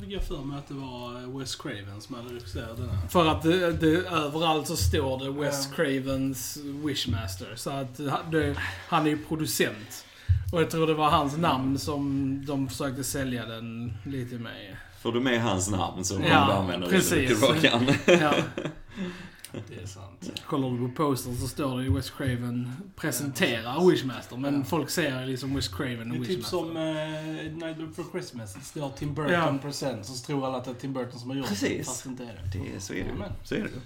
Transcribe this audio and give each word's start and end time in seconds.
Fick 0.00 0.10
jag 0.12 0.22
för 0.22 0.42
mig 0.42 0.58
att 0.58 0.68
det 0.68 0.74
var 0.74 1.22
eh, 1.22 1.38
Wes 1.38 1.56
Craven 1.56 2.00
som 2.00 2.14
hade 2.14 2.28
regisserat 2.34 2.76
den 2.76 2.88
här? 2.88 3.08
För 3.08 3.26
att 3.26 3.42
det, 3.42 3.72
det, 3.72 4.06
överallt 4.08 4.66
så 4.66 4.76
står 4.76 5.24
det 5.24 5.30
Wes 5.30 5.66
Cravens 5.66 6.58
Wishmaster. 6.84 7.52
Så 7.56 7.70
att 7.70 7.96
det, 8.32 8.56
han 8.88 9.06
är 9.06 9.10
ju 9.10 9.18
producent. 9.18 10.04
Och 10.52 10.60
jag 10.60 10.70
tror 10.70 10.86
det 10.86 10.94
var 10.94 11.10
hans 11.10 11.36
namn 11.36 11.78
som 11.78 12.44
de 12.46 12.68
försökte 12.68 13.04
sälja 13.04 13.46
den 13.46 13.92
lite 14.04 14.34
med. 14.34 14.76
Får 15.02 15.12
du 15.12 15.20
med 15.20 15.42
hans 15.42 15.70
namn 15.70 16.04
så 16.04 16.14
kommer 16.14 16.28
Ja, 16.28 16.46
du 16.46 16.52
använda 16.52 16.86
det 16.88 17.40
bråkan. 17.40 17.94
Ja. 18.06 18.34
Det 19.52 19.82
är 19.82 19.86
sant. 19.86 20.32
Kollar 20.46 20.70
du 20.70 20.88
på 20.88 20.94
postern 20.94 21.36
så 21.36 21.48
står 21.48 21.78
det 21.78 21.84
ju 21.84 21.94
Wes 21.94 22.10
Craven 22.10 22.72
presenterar 22.96 23.90
Wishmaster. 23.90 24.36
Men 24.36 24.54
Ja. 24.58 24.64
folk 24.64 24.90
ser 24.90 25.26
liksom 25.26 25.54
Wes 25.54 25.68
Craven 25.68 26.08
Det 26.08 26.18
och 26.18 26.24
är 26.24 26.28
typ 26.28 26.28
Wishmaster. 26.38 26.56
som 26.58 26.76
uh, 26.76 27.52
Nightmare 27.52 27.86
Before 27.86 28.08
Christmas. 28.12 28.54
Det 28.54 28.60
står 28.60 28.90
Tim 28.90 29.14
Burton 29.14 29.32
Ja. 29.32 29.58
Presents 29.62 30.10
och 30.10 30.16
så 30.16 30.26
tror 30.26 30.46
alla 30.46 30.58
att 30.58 30.64
det 30.64 30.70
är 30.70 30.74
Tim 30.74 30.92
Burton 30.92 31.20
som 31.20 31.30
har 31.30 31.36
gjort 31.36 31.46
det. 31.46 31.50
Precis. 31.54 31.86
Fast 31.86 32.04
det 32.04 32.10
inte 32.10 32.22
är 32.24 32.50
det. 32.52 32.58
Det 32.74 32.80
så 32.80 32.92
är 32.92 32.96
det 32.96 33.04
ju. 33.04 33.10
Amen. 33.12 33.32
Så 33.44 33.54
är 33.54 33.58
det 33.58 33.64
ju. 33.68 33.80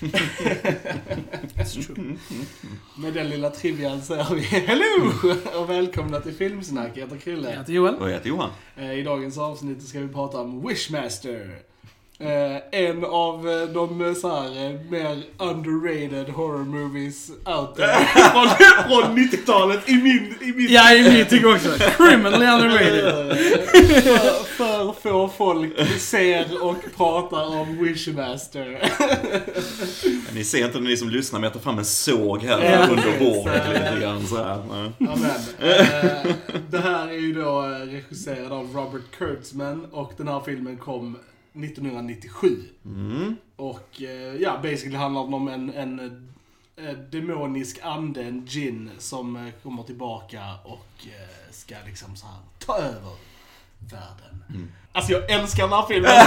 It's 1.56 1.86
true. 1.86 2.16
Med 2.96 3.14
den 3.14 3.28
lilla 3.28 3.50
trivian 3.50 4.02
säger 4.02 4.34
vi 4.34 4.40
hello 4.40 5.12
och 5.60 5.70
välkomna 5.70 6.20
till 6.20 6.32
Filmsnack. 6.34 6.90
Jag 6.94 7.02
heter 7.02 7.16
Krille. 7.16 7.50
Jag 7.50 7.58
heter 7.58 7.72
Joel. 7.72 7.94
Och 7.94 8.08
jag 8.08 8.14
heter 8.14 8.28
Johan. 8.28 8.50
Eh, 8.76 8.92
I 8.92 9.02
dagens 9.02 9.38
avsnitt 9.38 9.82
ska 9.82 10.00
vi 10.00 10.08
prata 10.08 10.40
om 10.40 10.68
Wishmaster. 10.68 11.58
Eh, 12.18 12.80
en 12.80 13.04
av 13.04 13.48
eh, 13.48 13.68
de 13.68 14.06
eh, 14.08 14.14
så 14.14 14.28
här, 14.28 14.66
eh, 14.66 14.80
mer 14.90 15.22
underrated 15.38 16.28
horror 16.28 16.64
movies 16.64 17.30
out 17.44 17.76
there. 17.76 18.06
från, 18.32 18.48
från 18.88 19.18
90-talet 19.18 19.88
i 19.88 19.94
min... 19.94 20.34
I 20.40 20.52
min 20.52 20.66
Ja, 20.70 20.94
i 20.94 21.10
mitt 21.10 21.28
tycker 21.28 21.54
också. 21.54 21.68
Criminally 21.68 22.46
underrated. 22.46 23.36
För, 23.76 24.44
för 24.52 24.92
få 24.92 25.28
folk 25.28 26.00
ser 26.00 26.64
och 26.64 26.76
pratar 26.96 27.60
om 27.60 27.84
Wishmaster. 27.84 28.92
Ni 30.34 30.44
ser 30.44 30.64
inte 30.64 30.80
ni 30.80 30.96
som 30.96 31.10
lyssnar, 31.10 31.40
men 31.40 31.44
jag 31.44 31.52
tar 31.52 31.60
fram 31.60 31.78
en 31.78 31.84
såg 31.84 32.42
här 32.42 32.64
Ja, 32.64 32.86
under 32.90 33.18
bordet 33.18 33.68
lite 33.68 34.00
grann 34.00 34.26
så 34.26 34.36
här. 34.36 34.62
Ja. 34.70 35.06
Amen. 35.12 35.30
Eh, 35.66 36.32
det 36.70 36.78
här 36.78 37.08
är 37.08 37.18
ju 37.18 37.32
då 37.32 37.62
regisserad 37.62 38.52
av 38.52 38.72
Robert 38.74 39.02
Kurtzman 39.18 39.86
och 39.92 40.12
den 40.16 40.28
här 40.28 40.40
filmen 40.44 40.76
kom 40.76 41.16
1997. 41.64 42.62
Mm. 42.84 43.36
Och 43.56 44.02
eh, 44.02 44.34
ja, 44.40 44.58
basically 44.62 44.96
handlar 44.96 45.26
det 45.26 45.36
om 45.36 45.48
en, 45.48 45.74
en 45.74 46.00
eh, 46.76 46.92
demonisk 47.10 47.78
ande, 47.82 48.22
en 48.22 48.46
djinn, 48.46 48.90
som 48.98 49.36
eh, 49.36 49.52
kommer 49.62 49.82
tillbaka 49.82 50.42
och 50.64 51.06
ska 51.50 51.74
liksom 51.86 52.16
så 52.16 52.26
här 52.26 52.36
ta 52.58 52.76
över 52.76 53.12
världen. 53.78 54.44
Mm. 54.48 54.72
Alltså 54.92 55.12
jag 55.12 55.30
älskar 55.30 55.62
den 55.62 55.72
här 55.72 55.86
filmen. 55.86 56.10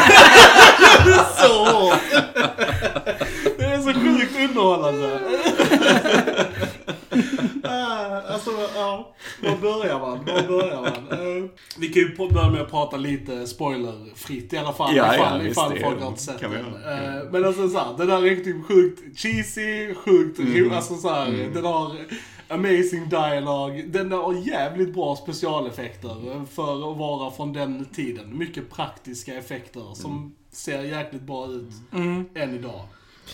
så 1.37 1.65
hårt. 1.65 1.99
Det 3.57 3.65
är 3.65 3.81
så 3.81 3.93
sjukt 3.93 4.35
underhållande. 4.35 5.19
Ah, 7.69 8.21
alltså, 8.33 8.51
ja. 8.75 9.15
Var 9.43 9.55
börjar 9.57 9.99
man? 9.99 10.25
Var 10.25 10.47
börjar 10.47 10.81
man? 10.81 11.19
Eh, 11.19 11.49
vi 11.77 11.87
kan 11.87 12.01
ju 12.01 12.15
börja 12.17 12.49
med 12.51 12.61
att 12.61 12.71
prata 12.71 12.97
lite 12.97 13.47
spoilerfritt 13.47 14.53
i 14.53 14.57
alla 14.57 14.73
fall. 14.73 14.95
Ja, 14.95 15.05
ja, 15.05 15.15
ifall 15.15 15.39
visst, 15.41 15.51
ifall 15.51 15.73
det 15.73 15.79
folk 15.79 16.01
har 16.01 16.07
inte 16.07 16.21
sett 16.21 16.39
den. 16.39 16.53
Eh, 16.55 17.23
Men 17.31 17.45
alltså 17.45 17.69
såhär, 17.69 17.97
den 17.97 18.07
där 18.07 18.25
är 18.25 18.35
typ 18.35 18.65
sjukt 18.67 19.19
cheesy, 19.19 19.93
sjukt 19.95 20.39
Mm. 20.39 20.53
ro, 20.63 20.75
alltså 20.75 20.95
såhär, 20.95 21.49
den 21.53 21.65
har 21.65 21.91
amazing 22.47 23.09
dialog, 23.09 23.83
den 23.91 24.11
har 24.11 24.33
jävligt 24.33 24.93
bra 24.93 25.15
specialeffekter 25.15 26.45
för 26.51 26.91
att 26.91 26.97
vara 26.97 27.31
från 27.31 27.53
den 27.53 27.85
tiden. 27.85 28.37
Mycket 28.37 28.69
praktiska 28.71 29.33
effekter 29.35 29.93
som 29.93 30.11
Mm. 30.11 30.31
ser 30.51 30.81
jäkligt 30.81 31.21
bra 31.21 31.45
ut 31.47 31.69
Mm. 31.93 32.25
än 32.35 32.55
idag. 32.55 32.81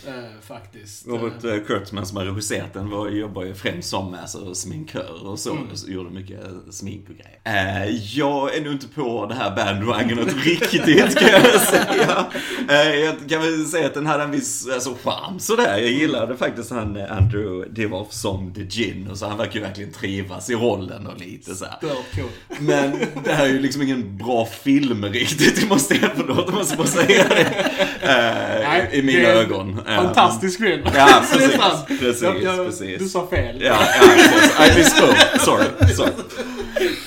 Eh, 0.08 0.14
faktiskt. 0.42 1.08
Robert 1.08 1.44
Eh, 1.44 1.54
eh, 1.54 1.60
Kurtzman 1.68 2.06
som 2.06 2.18
har 2.18 2.26
regisserat 2.26 2.74
den 2.74 2.90
var, 2.90 3.10
jobbar 3.10 3.44
ju 3.44 3.54
främst 3.54 3.90
som 3.90 4.14
alltså, 4.14 4.56
sminkör 4.56 5.28
och 5.28 5.40
så. 5.40 5.52
Mm. 5.52 5.68
så 5.74 5.92
gjorde 5.92 6.10
mycket 6.10 6.44
eh, 6.44 6.52
smink 6.70 7.10
och 7.10 7.16
grejer. 7.16 7.86
Eh, 7.86 7.90
jag 8.18 8.56
är 8.56 8.62
nog 8.62 8.74
inte 8.74 8.88
på 8.88 9.26
det 9.26 9.36
här 9.36 9.56
bandwagonet 9.56 10.46
riktigt 10.46 11.20
kan 11.20 11.30
jag 11.30 11.62
säga. 11.62 12.26
Eh, 12.70 12.96
jag 12.96 13.16
kan 13.30 13.42
väl 13.42 13.66
säga 13.66 13.88
att 13.88 13.94
den 13.94 14.06
hade 14.06 14.24
en 14.24 14.32
viss 14.32 14.68
alltså, 14.74 14.96
charm 15.04 15.40
sådär. 15.40 15.78
Jag 15.78 15.92
gillade 15.92 16.38
faktiskt 16.38 16.72
han 16.72 16.98
eh, 16.98 17.12
Andrew 17.18 17.70
Divoff 17.70 18.14
som 18.14 18.54
The 18.54 18.62
Gin 18.62 19.08
och 19.12 19.18
så 19.18 19.28
han 19.28 19.38
verkar 19.38 19.54
ju 19.54 19.62
verkligen 19.62 19.92
trivas 19.92 20.50
i 20.50 20.56
rollen 20.56 21.08
och 21.08 21.20
lite 21.20 21.56
så 21.56 21.66
här. 21.66 21.78
Stört 21.78 22.16
cool. 22.16 22.58
Men 22.60 22.92
det 23.24 23.34
här 23.34 23.46
är 23.46 23.50
ju 23.50 23.60
liksom 23.60 23.82
ingen 23.82 24.18
bra 24.18 24.46
film 24.46 25.06
riktigt, 25.06 25.62
det 25.62 25.70
måste 25.70 25.96
jag, 25.96 26.12
förlåt, 26.16 26.46
jag 26.48 26.54
måste 26.56 26.78
bara 26.78 26.88
säga 26.88 27.26
det. 27.30 27.42
Eh, 28.02 28.70
Nej, 28.70 28.90
I 28.94 29.02
mina 29.02 29.20
det 29.20 29.34
ögon. 29.34 29.80
Eh, 29.88 29.96
Fantastisk 29.96 30.60
film. 30.60 30.82
Ja, 30.96 31.24
precis, 31.32 31.58
precis, 32.00 32.22
jag, 32.22 32.42
jag, 32.44 32.66
precis. 32.66 33.00
Du 33.00 33.10
sa 33.10 33.28
fel. 33.28 33.62
Ja, 33.62 33.78
ja 33.82 34.08
precis. 34.16 34.76
I 34.76 34.78
misspoke. 34.80 35.40
Sorry. 35.40 35.94
Sorry. 35.96 36.12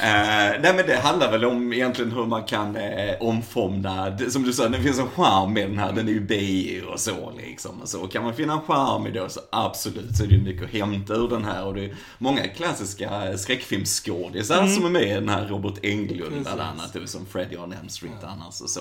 Eh, 0.00 0.60
nej 0.62 0.74
men 0.76 0.86
det 0.86 0.96
handlar 1.02 1.30
väl 1.30 1.44
om 1.44 1.72
egentligen 1.72 2.12
hur 2.12 2.26
man 2.26 2.44
kan 2.44 2.76
eh, 2.76 3.14
omfamna, 3.20 4.10
det- 4.10 4.30
som 4.30 4.42
du 4.42 4.52
sa, 4.52 4.68
det 4.68 4.80
finns 4.82 4.98
en 4.98 5.08
charm 5.16 5.52
med 5.52 5.68
den 5.70 5.78
här, 5.78 5.92
den 5.92 6.08
är 6.08 6.12
ju 6.12 6.20
bi 6.20 6.82
och 6.92 7.00
så 7.00 7.32
liksom. 7.46 7.82
Och 7.82 7.88
så 7.88 7.98
kan 8.06 8.24
man 8.24 8.34
finna 8.34 8.52
en 8.52 8.60
charm 8.60 9.06
i 9.06 9.10
det 9.10 9.28
så 9.30 9.40
absolut 9.52 10.16
så 10.16 10.22
är 10.24 10.26
det 10.26 10.34
ju 10.34 10.42
mycket 10.42 10.64
att 10.64 10.70
hämta 10.70 11.14
ur 11.14 11.28
den 11.28 11.44
här 11.44 11.64
och 11.64 11.74
det 11.74 11.84
är 11.84 11.94
många 12.18 12.42
klassiska 12.48 13.38
skräckfilmsskådisar 13.38 14.66
som 14.66 14.84
är 14.84 14.90
med 14.90 15.02
i 15.02 15.14
den 15.14 15.28
här, 15.28 15.46
Robert 15.46 15.74
Englund 15.82 16.42
bland 16.42 16.60
annat, 16.60 16.96
som 17.10 17.26
Freddy 17.26 17.56
on 17.56 17.72
Elm 17.72 17.88
Street 17.88 18.24
annars 18.24 18.60
och 18.60 18.70
så. 18.70 18.80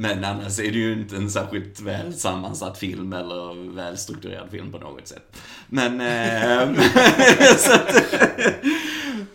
Men 0.00 0.24
annars 0.24 0.58
är 0.58 0.72
det 0.72 0.78
ju 0.78 0.92
inte 0.92 1.16
en 1.16 1.30
särskilt 1.30 1.80
väl 1.80 2.14
sammansatt 2.14 2.78
film 2.78 3.12
eller 3.12 3.74
välstrukturerad 3.74 4.50
film 4.50 4.72
på 4.72 4.78
något 4.78 5.08
sätt. 5.08 5.36
Men, 5.68 6.00
eh, 6.00 6.82
så, 7.56 7.72
att, 7.72 8.04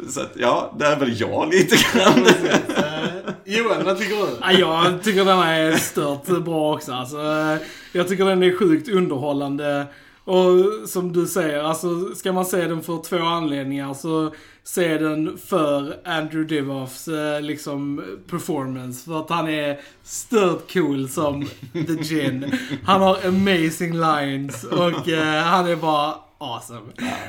så 0.09 0.21
att, 0.21 0.31
ja, 0.35 0.75
det 0.79 0.85
är 0.85 0.99
väl 0.99 1.19
jag 1.19 1.53
lite 1.53 1.75
grann. 1.75 2.25
Eh, 2.25 3.33
Johan, 3.45 3.85
vad 3.85 3.97
tycker 3.97 4.15
du? 4.15 4.27
Ja, 4.41 4.51
jag 4.51 5.03
tycker 5.03 5.25
den 5.25 5.39
är 5.39 5.75
stört 5.75 6.27
bra 6.27 6.73
också. 6.73 6.91
Alltså, 6.93 7.17
eh, 7.17 7.57
jag 7.91 8.07
tycker 8.07 8.25
den 8.25 8.43
är 8.43 8.57
sjukt 8.57 8.89
underhållande. 8.89 9.85
Och 10.25 10.89
som 10.89 11.13
du 11.13 11.27
säger, 11.27 11.63
alltså 11.63 12.15
ska 12.15 12.31
man 12.33 12.45
se 12.45 12.67
den 12.67 12.81
för 12.83 12.97
två 13.03 13.17
anledningar 13.25 13.93
så 13.93 14.33
se 14.63 14.97
den 14.97 15.37
för 15.37 15.95
Andrew 16.05 16.55
Divoffs 16.55 17.07
eh, 17.07 17.41
liksom 17.41 18.03
performance. 18.29 19.05
För 19.05 19.19
att 19.19 19.29
han 19.29 19.49
är 19.49 19.79
stört 20.03 20.73
cool 20.73 21.09
som 21.09 21.45
The 21.73 22.03
Gin. 22.03 22.57
Han 22.83 23.01
har 23.01 23.17
amazing 23.27 23.93
lines 23.93 24.63
och 24.63 25.09
eh, 25.09 25.43
han 25.43 25.67
är 25.67 25.75
bara 25.75 26.15
awesome. 26.37 26.79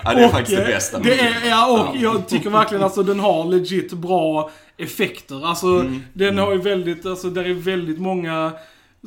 Ja, 0.04 0.15
det 0.15 0.21
är 0.21 0.27
Och, 0.27 0.31
faktiskt 0.33 0.56
det 0.56 0.62
eh, 0.65 0.69
bästa 0.69 0.99
det 0.99 1.21
är. 1.21 1.49
Ja, 1.49 1.88
och 1.91 1.97
jag 1.97 2.28
tycker 2.28 2.50
verkligen 2.50 2.84
alltså 2.84 3.03
den 3.03 3.21
har 3.21 3.44
legit 3.44 3.93
bra 3.93 4.50
effekter. 4.77 5.47
Alltså 5.47 5.66
Mm. 5.66 6.03
den 6.12 6.38
har 6.38 6.53
ju 6.53 6.59
väldigt, 6.59 7.06
alltså 7.06 7.31
där 7.31 7.44
är 7.44 7.54
väldigt 7.54 7.99
många 7.99 8.53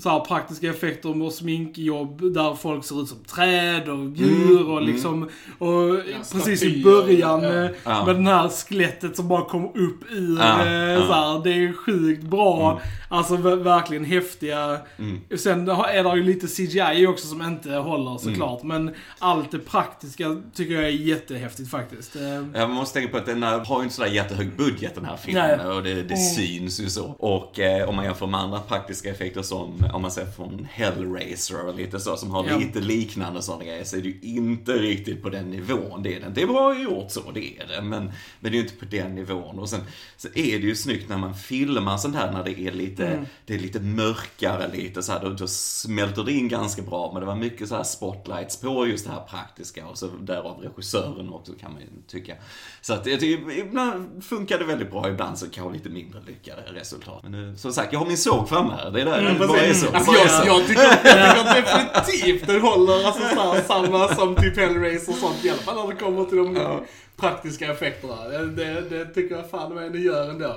så 0.03 0.09
här 0.09 0.19
praktiska 0.19 0.69
effekter 0.69 1.23
och 1.23 1.33
sminkjobb 1.33 2.33
där 2.33 2.53
folk 2.55 2.85
ser 2.85 3.01
ut 3.01 3.07
som 3.07 3.17
träd 3.23 3.89
och 3.89 4.09
djur 4.15 4.69
och 4.69 4.81
liksom 4.81 5.29
och 5.57 5.99
precis 6.31 6.63
i 6.63 6.83
början 6.83 7.43
ja. 7.43 7.49
med, 7.49 7.73
Ja. 7.83 8.05
med 8.05 8.15
den 8.15 8.27
här 8.27 8.49
skelettet 8.49 9.15
som 9.15 9.27
bara 9.27 9.45
kommer 9.45 9.67
upp 9.67 10.11
ur 10.11 10.39
Ja, 10.39 10.65
eh, 10.65 10.73
ja. 10.73 11.07
så 11.07 11.13
här, 11.13 11.43
Det 11.43 11.49
är 11.51 11.73
sjukt 11.73 12.23
bra. 12.23 12.81
Alltså 13.09 13.35
ver- 13.35 13.63
verkligen 13.63 14.05
häftiga. 14.05 14.77
Mm. 14.99 15.21
Sen 15.37 15.67
har- 15.67 15.87
är 15.87 16.03
det 16.03 16.15
ju 16.15 16.23
lite 16.23 16.47
CGI 16.47 17.07
också 17.07 17.27
som 17.27 17.41
inte 17.41 17.71
håller 17.71 18.17
såklart. 18.17 18.63
Men 18.63 18.91
allt 19.19 19.51
det 19.51 19.59
praktiska 19.59 20.37
tycker 20.53 20.73
jag 20.73 20.83
är 20.83 20.87
jättehäftigt 20.89 21.69
faktiskt. 21.71 22.15
Eh, 22.15 22.21
Ja, 22.53 22.67
man 22.67 22.71
måste 22.71 22.99
tänka 22.99 23.11
på 23.11 23.17
att 23.17 23.25
den 23.25 23.43
har 23.43 23.77
ju 23.77 23.83
inte 23.83 23.95
sådär 23.95 24.09
jättehög 24.11 24.49
budget 24.57 24.95
den 24.95 25.05
här 25.05 25.17
filmen 25.17 25.57
Nej. 25.59 25.67
och 25.67 25.83
det, 25.83 26.03
det 26.03 26.17
syns 26.17 26.79
ju 26.79 26.89
så. 26.89 27.03
Och 27.19 27.59
eh, 27.59 27.89
om 27.89 27.95
man 27.95 28.05
jämför 28.05 28.27
med 28.27 28.39
andra 28.39 28.59
praktiska 28.59 29.09
effekter 29.09 29.41
som, 29.41 29.83
om 29.93 30.01
man 30.01 30.11
ser 30.11 30.25
från 30.25 30.67
Hellraiser 30.71 31.65
och 31.67 31.75
lite 31.75 31.99
så, 31.99 32.17
som 32.17 32.31
har 32.31 32.45
Ja. 32.47 32.57
lite 32.57 32.79
liknande 32.79 33.41
sådana 33.41 33.63
grejer, 33.63 33.83
så 33.83 33.97
är 33.97 34.01
det 34.01 34.07
ju 34.09 34.15
inte 34.21 34.71
riktigt 34.73 35.23
på 35.23 35.29
den 35.29 35.45
nivån. 35.49 36.03
Det 36.03 36.15
är 36.15 36.19
det. 36.19 36.29
Det 36.35 36.41
är 36.41 36.47
bra 36.47 36.79
gjort 36.79 37.11
så, 37.11 37.31
det 37.33 37.59
är 37.59 37.67
det. 37.67 37.81
Men, 37.81 38.03
men 38.39 38.51
det 38.51 38.57
är 38.57 38.59
ju 38.59 38.59
inte 38.61 38.75
på 38.75 38.85
den 38.85 39.15
nivån. 39.15 39.59
Och 39.59 39.69
sen 39.69 39.81
så 40.17 40.27
är 40.27 40.59
det 40.59 40.65
ju 40.67 40.75
snyggt 40.75 41.09
när 41.09 41.17
man 41.17 41.35
filmar 41.35 41.97
sånt 41.97 42.15
här 42.15 42.31
när 42.31 42.43
det 42.43 42.59
är 42.59 42.71
lite, 42.71 43.25
det 43.45 43.55
är 43.55 43.59
lite 43.59 43.79
mörkare 43.79 44.67
lite 44.73 45.03
så 45.03 45.11
här, 45.11 45.21
då, 45.23 45.29
då 45.29 45.47
smälter 45.47 46.23
det 46.23 46.31
in 46.33 46.47
ganska 46.47 46.81
bra. 46.81 47.11
Men 47.13 47.19
det 47.19 47.25
var 47.27 47.35
mycket 47.35 47.69
så 47.69 47.75
här 47.75 47.83
spotlights 47.83 48.61
på 48.61 48.87
just 48.87 49.05
det 49.05 49.11
här 49.11 49.23
praktiska 49.29 49.87
och 49.87 49.97
så 49.97 50.07
därav 50.07 50.59
regissören 50.61 51.29
också 51.33 51.53
kan 51.53 51.71
man 51.71 51.81
ju 51.81 51.87
tycka. 52.07 52.35
Så 52.81 52.93
att 52.93 53.05
jag 53.05 53.19
tycker 53.19 53.51
ibland 53.59 54.23
funkar 54.23 54.59
det 54.59 54.65
väldigt 54.65 54.91
bra, 54.91 55.09
ibland 55.09 55.37
så 55.37 55.49
kanske 55.49 55.73
lite 55.73 55.89
mindre 55.89 56.21
lyckade 56.27 56.61
resultat. 56.61 57.23
Men 57.23 57.49
eh, 57.49 57.55
som 57.55 57.73
sagt, 57.73 57.93
jag 57.93 57.99
har 57.99 58.07
min 58.07 58.17
såg 58.17 58.49
framme 58.49 58.73
här. 58.73 58.91
Det 58.91 59.01
är 59.01 59.05
där, 59.05 59.21
är 59.69 59.73
så. 59.77 59.91
Det 59.91 59.97
Alltså, 59.97 60.11
är 60.11 60.45
jag, 60.45 60.57
jag, 60.57 60.67
tycker, 60.67 60.83
jag 60.83 61.55
tycker 61.55 61.61
definitivt 61.61 62.47
den 62.47 62.61
håller 62.61 63.05
alltså, 63.07 63.21
så 63.35 63.53
här, 63.53 63.61
samma 63.61 64.15
som 64.15 64.35
typ 64.35 64.57
Hellraiser 64.57 65.11
och 65.11 65.17
sånt. 65.17 65.45
I 65.45 65.49
alla 65.49 65.59
fall 65.59 65.75
när 65.75 65.93
det 65.93 65.99
kommer 65.99 66.25
till 66.25 66.37
de 66.37 66.79
praktiska 67.17 67.71
effekterna. 67.71 68.27
Det, 68.27 68.45
det, 68.45 68.81
det 68.89 69.05
tycker 69.05 69.35
jag 69.35 69.49
fan 69.49 69.75
med 69.75 69.91
det 69.91 69.99
gör 69.99 70.29
ändå. 70.29 70.55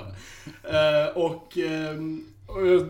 Eh, 0.63 1.17
och, 1.17 1.23
och 1.25 1.57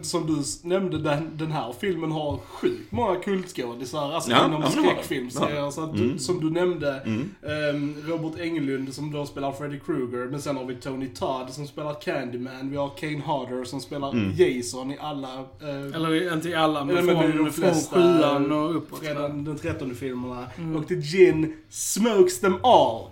som 0.01 0.27
du 0.27 0.67
nämnde, 0.69 0.97
den, 0.97 1.29
den 1.37 1.51
här 1.51 1.73
filmen 1.79 2.11
har 2.11 2.37
sjukt 2.47 2.91
många 2.91 3.15
kultskådisar, 3.15 4.11
alltså 4.13 4.31
Ja, 4.31 4.45
inom 4.45 4.61
ja, 4.61 4.69
skräckfilmserier. 4.69 5.55
Ja. 5.55 5.71
Så 5.71 5.83
att, 5.83 5.91
Mm. 5.95 6.19
Som 6.19 6.39
du 6.39 6.49
nämnde, 6.49 7.01
Mm. 7.05 7.29
ehm, 7.47 7.95
Robert 8.07 8.39
Englund 8.39 8.93
som 8.93 9.11
då 9.11 9.25
spelar 9.25 9.51
Freddy 9.51 9.79
Krueger, 9.79 10.27
men 10.31 10.41
sen 10.41 10.57
har 10.57 10.65
vi 10.65 10.75
Tony 10.75 11.07
Todd 11.07 11.49
som 11.49 11.67
spelar 11.67 11.93
Candyman, 12.01 12.69
vi 12.71 12.77
har 12.77 12.89
Kane 12.97 13.21
Hodder 13.25 13.63
som 13.63 13.79
spelar 13.81 14.11
Mm. 14.11 14.31
Jason 14.37 14.91
i 14.91 14.97
alla 15.01 15.33
eh, 15.61 15.95
Eller 15.95 16.33
inte 16.33 16.49
i 16.49 16.55
alla, 16.55 16.85
men, 16.85 16.95
från, 17.05 17.37
de 17.45 17.51
från 17.51 17.73
sjuan 17.73 18.51
och 18.51 18.75
uppåt. 18.75 18.99
Fredagen 18.99 19.43
den 19.43 19.57
13 19.57 19.95
filmerna. 19.95 20.45
Mm. 20.57 20.75
Och 20.75 20.87
The 20.87 20.95
Gin 20.95 21.53
smokes 21.69 22.39
them 22.39 22.55
all. 22.63 23.01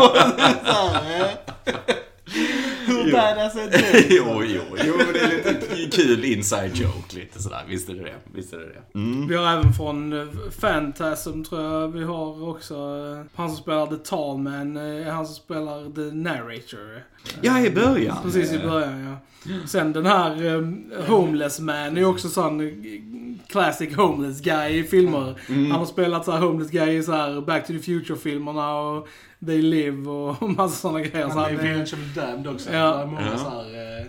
Och 0.00 0.16
så 0.16 0.92
här, 0.92 1.20
eh. 1.20 1.74
Hur 2.86 2.92
Jo. 3.06 3.12
badass 3.16 3.56
är 3.56 3.70
det? 3.70 4.14
jo, 4.14 4.42
jo, 4.44 4.60
jo, 4.84 4.94
men 4.98 5.12
det 5.12 5.20
är 5.20 5.52
lite 5.52 5.96
kul 5.96 6.24
inside 6.24 6.76
joke 6.76 7.14
lite 7.16 7.42
sådär. 7.42 7.62
Visst 7.68 7.88
är 7.88 7.94
det 7.94 8.02
det. 8.02 8.14
Visst 8.34 8.52
är 8.52 8.58
det 8.58 8.66
det. 8.66 8.98
Mm. 8.98 9.28
Vi 9.28 9.36
har 9.36 9.52
även 9.52 9.72
från 9.72 10.12
eh, 10.12 10.26
Phantasm 10.60 11.42
tror 11.42 11.62
jag 11.62 11.88
vi 11.88 12.04
har 12.04 12.48
också. 12.48 12.74
eh, 12.74 13.26
Han 13.34 13.48
som 13.48 13.56
spelar 13.56 13.86
The 13.86 13.96
Tall 13.96 14.38
Man, 14.38 14.76
eh, 14.76 15.12
han 15.14 15.26
som 15.26 15.34
spelar 15.34 15.94
The 15.94 16.16
Narrator. 16.16 17.02
Ja, 17.40 17.60
i 17.60 17.70
början. 17.70 18.16
Precis 18.22 18.52
i 18.52 18.58
början 18.58 19.00
ja. 19.04 19.16
Sen 19.66 19.92
den 19.92 20.06
här 20.06 20.44
um, 20.46 20.92
Homeless 21.06 21.60
Man 21.60 21.76
är 21.76 21.96
ju 21.96 22.04
också 22.06 22.28
sån 22.28 22.84
classic 23.48 23.96
homeless 23.96 24.40
guy 24.40 24.78
i 24.78 24.84
filmer. 24.84 25.38
Mm. 25.48 25.70
Han 25.70 25.80
har 25.80 25.86
spelat 25.86 26.24
så 26.24 26.32
här 26.32 26.40
homeless 26.40 26.70
guy 26.70 26.96
i 26.96 27.02
så 27.02 27.12
här 27.12 27.40
Back 27.40 27.66
to 27.66 27.72
the 27.72 27.78
Future-filmerna 27.78 28.74
och 28.74 29.08
They 29.46 29.62
Live 29.62 30.10
och 30.10 30.50
massa 30.56 30.76
sådana 30.76 31.00
grejer. 31.00 31.28
Så 31.28 31.38
Han 31.38 31.38
han 31.38 31.66
är, 31.66 31.84
the 31.86 32.20
Damned 32.20 32.46
också. 32.46 32.72
Ja. 32.72 32.96
Det 32.96 33.02
är 33.02 33.06
många 33.06 33.26
Ja. 33.32 33.38
så 33.38 33.50
här, 33.50 34.00
eh, 34.00 34.06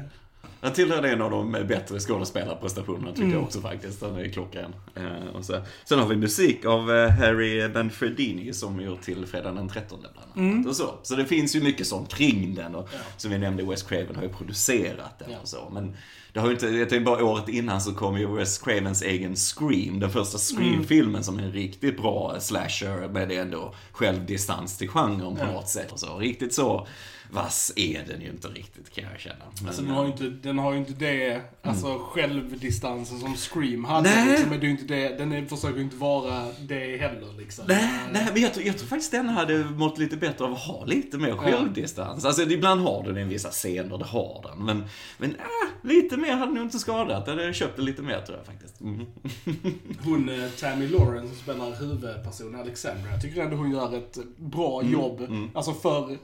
Han 0.65 0.73
tillhör 0.73 1.03
en 1.03 1.21
av 1.21 1.31
de 1.31 1.51
bättre 1.51 1.99
skådespelarprestationerna 1.99 3.09
tycker 3.11 3.21
Mm. 3.23 3.33
jag 3.33 3.43
också 3.43 3.61
faktiskt. 3.61 4.01
Han 4.01 4.15
är 4.15 4.29
klockren. 4.29 4.75
Eh, 4.95 5.35
och 5.35 5.45
så, 5.45 5.55
sen 5.85 5.99
har 5.99 6.07
vi 6.07 6.15
musik 6.15 6.65
av 6.65 6.91
eh, 6.91 7.09
Harry 7.09 7.67
Manfredini 7.67 8.53
som 8.53 8.81
gjort 8.81 9.01
till 9.01 9.25
Fredagen 9.25 9.55
den 9.55 9.69
13 9.69 9.99
bland 10.01 10.15
annat. 10.17 10.35
Mm. 10.35 10.67
Och 10.67 10.75
så. 10.75 10.93
så 11.03 11.15
det 11.15 11.25
finns 11.25 11.55
ju 11.55 11.61
mycket 11.63 11.87
sånt 11.87 12.13
kring 12.13 12.55
den. 12.55 12.75
Och, 12.75 12.89
Ja. 12.93 12.99
Som 13.17 13.31
vi 13.31 13.37
nämnde, 13.37 13.63
Wes 13.63 13.83
Craven 13.83 14.15
har 14.15 14.23
ju 14.23 14.29
producerat 14.29 15.19
den 15.19 15.31
Ja. 15.31 15.37
och 15.41 15.47
så. 15.47 15.69
Men 15.73 15.95
det 16.33 16.39
har 16.39 16.47
ju 16.47 16.53
inte, 16.53 16.67
jag 16.67 16.89
tänker 16.89 17.05
bara 17.05 17.25
året 17.25 17.49
innan 17.49 17.81
så 17.81 17.93
kom 17.93 18.17
ju 18.17 18.27
Wes 18.35 18.57
Cravens 18.57 19.01
egen 19.01 19.35
Scream. 19.35 19.99
Den 19.99 20.09
första 20.09 20.37
Scream-filmen 20.37 21.23
som 21.23 21.39
är 21.39 21.43
en 21.43 21.51
riktigt 21.51 21.97
bra 22.01 22.35
slasher 22.39 23.07
med 23.07 23.31
ändå 23.31 23.73
självdistans 23.91 24.77
till 24.77 24.89
genren 24.89 25.35
på 25.35 25.41
Ja. 25.41 25.51
något 25.51 25.69
sätt. 25.69 25.91
Och 25.91 25.99
så. 25.99 26.17
Riktigt 26.17 26.53
så 26.53 26.87
vass 27.31 27.73
är 27.75 28.03
den 28.07 28.21
ju 28.21 28.29
inte 28.29 28.47
riktigt 28.47 28.95
kan 28.95 29.03
jag 29.11 29.19
känna. 29.19 29.35
Men, 29.59 29.67
Alltså 29.67 29.81
den 29.81 29.91
har 29.91 30.03
ju 30.05 30.11
inte, 30.11 30.23
den 30.23 30.59
har 30.59 30.71
ju 30.73 30.77
inte 30.77 30.93
det, 30.93 31.41
alltså 31.61 31.99
självdistansen 31.99 33.19
som 33.19 33.35
Scream 33.35 33.85
hade. 33.85 34.09
Nej. 34.09 34.29
Liksom, 34.29 34.51
är 34.53 34.57
det 34.57 34.67
inte 34.67 34.83
det, 34.83 35.17
den 35.17 35.31
är, 35.31 35.45
försöker 35.45 35.77
ju 35.77 35.83
inte 35.83 35.95
vara 35.95 36.45
det 36.61 36.97
heller 36.97 37.33
liksom. 37.37 37.65
Nej, 37.67 37.89
nej, 38.11 38.27
men 38.33 38.41
jag 38.41 38.53
tror, 38.53 38.65
jag 38.65 38.77
tror 38.77 38.87
faktiskt 38.87 39.11
den 39.11 39.29
hade 39.29 39.63
mått 39.63 39.97
lite 39.97 40.17
bättre 40.17 40.45
av 40.45 40.53
att 40.53 40.59
ha 40.59 40.85
lite 40.85 41.17
mer 41.17 41.31
självdistans. 41.37 42.25
Alltså 42.25 42.41
ibland 42.41 42.81
har 42.81 43.03
den 43.03 43.17
i 43.17 43.23
vissa 43.23 43.49
scener, 43.49 43.97
det 43.97 44.05
har 44.05 44.41
den. 44.43 44.65
Men, 44.65 44.83
men 45.17 45.31
äh, 45.31 45.87
lite 45.89 46.17
mer 46.17 46.35
hade 46.35 46.51
nog 46.51 46.63
inte 46.63 46.79
skadat. 46.79 47.23
Jag 47.27 47.35
hade 47.35 47.53
köpt 47.53 47.75
det 47.75 47.81
lite 47.81 48.01
mer 48.01 48.21
tror 48.21 48.37
jag 48.37 48.45
faktiskt. 48.45 48.81
Mm. 48.81 49.05
Hon, 50.03 50.29
eh, 50.29 50.49
Tammy 50.49 50.87
Lauren 50.87 51.27
som 51.27 51.37
spelar 51.37 51.75
huvudpersonen 51.75 52.61
Alexandra, 52.61 53.11
jag 53.11 53.21
tycker 53.21 53.41
ändå 53.41 53.57
hon 53.57 53.71
gör 53.71 53.97
ett 53.97 54.17
bra 54.37 54.83
jobb. 54.83 55.21
mm. 55.21 55.49
Alltså 55.53 55.73
för, 55.73 56.17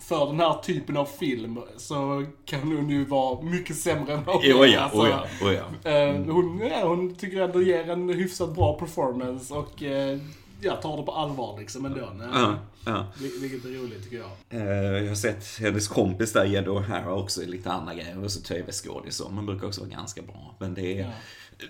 för 0.00 0.26
den 0.26 0.40
här 0.40 0.54
typen 0.62 0.96
av 0.96 1.04
film 1.04 1.58
så 1.76 2.24
kan 2.44 2.60
hon 2.60 2.90
ju 2.90 3.04
vara 3.04 3.42
mycket 3.42 3.76
sämre 3.76 4.12
än 4.12 4.24
vad 4.24 4.36
hon 4.36 4.44
är. 4.64 4.66
ja, 4.72 4.80
Alltså, 4.80 4.98
oh 4.98 5.08
ja, 5.08 5.46
oh 5.46 5.54
ja. 5.54 5.90
eh, 5.90 6.14
hon, 6.14 6.60
ja, 6.70 6.88
hon 6.88 7.14
tycker 7.14 7.40
ändå 7.40 7.62
ger 7.62 7.90
en 7.90 8.08
hyfsat 8.08 8.54
bra 8.54 8.78
performance 8.78 9.54
och 9.54 9.82
eh, 9.82 10.18
jag 10.60 10.82
tar 10.82 10.96
det 10.96 11.02
på 11.02 11.12
allvar 11.12 11.58
liksom 11.58 11.84
ändå. 11.84 12.00
Ja, 12.32 12.54
ja. 12.86 13.06
Vil- 13.18 13.40
Vilket 13.40 13.64
är 13.64 13.68
roligt 13.68 14.02
tycker 14.04 14.16
jag. 14.16 14.60
Eh, 14.60 15.02
Jag 15.02 15.08
har 15.08 15.14
sett 15.14 15.58
hennes 15.60 15.88
kompis 15.88 16.32
där, 16.32 16.44
Jed 16.44 16.66
O'Hara, 16.68 17.08
också 17.08 17.40
lite 17.46 17.72
andra 17.72 17.94
grejer. 17.94 18.24
Och 18.24 18.30
så 18.30 18.40
tv-skådis 18.40 19.20
och 19.20 19.32
men 19.32 19.46
brukar 19.46 19.66
också 19.66 19.80
vara 19.80 19.90
ganska 19.90 20.22
bra. 20.22 20.54
Men 20.58 20.74
det 20.74 20.98
är... 20.98 21.02
Ja. 21.02 21.10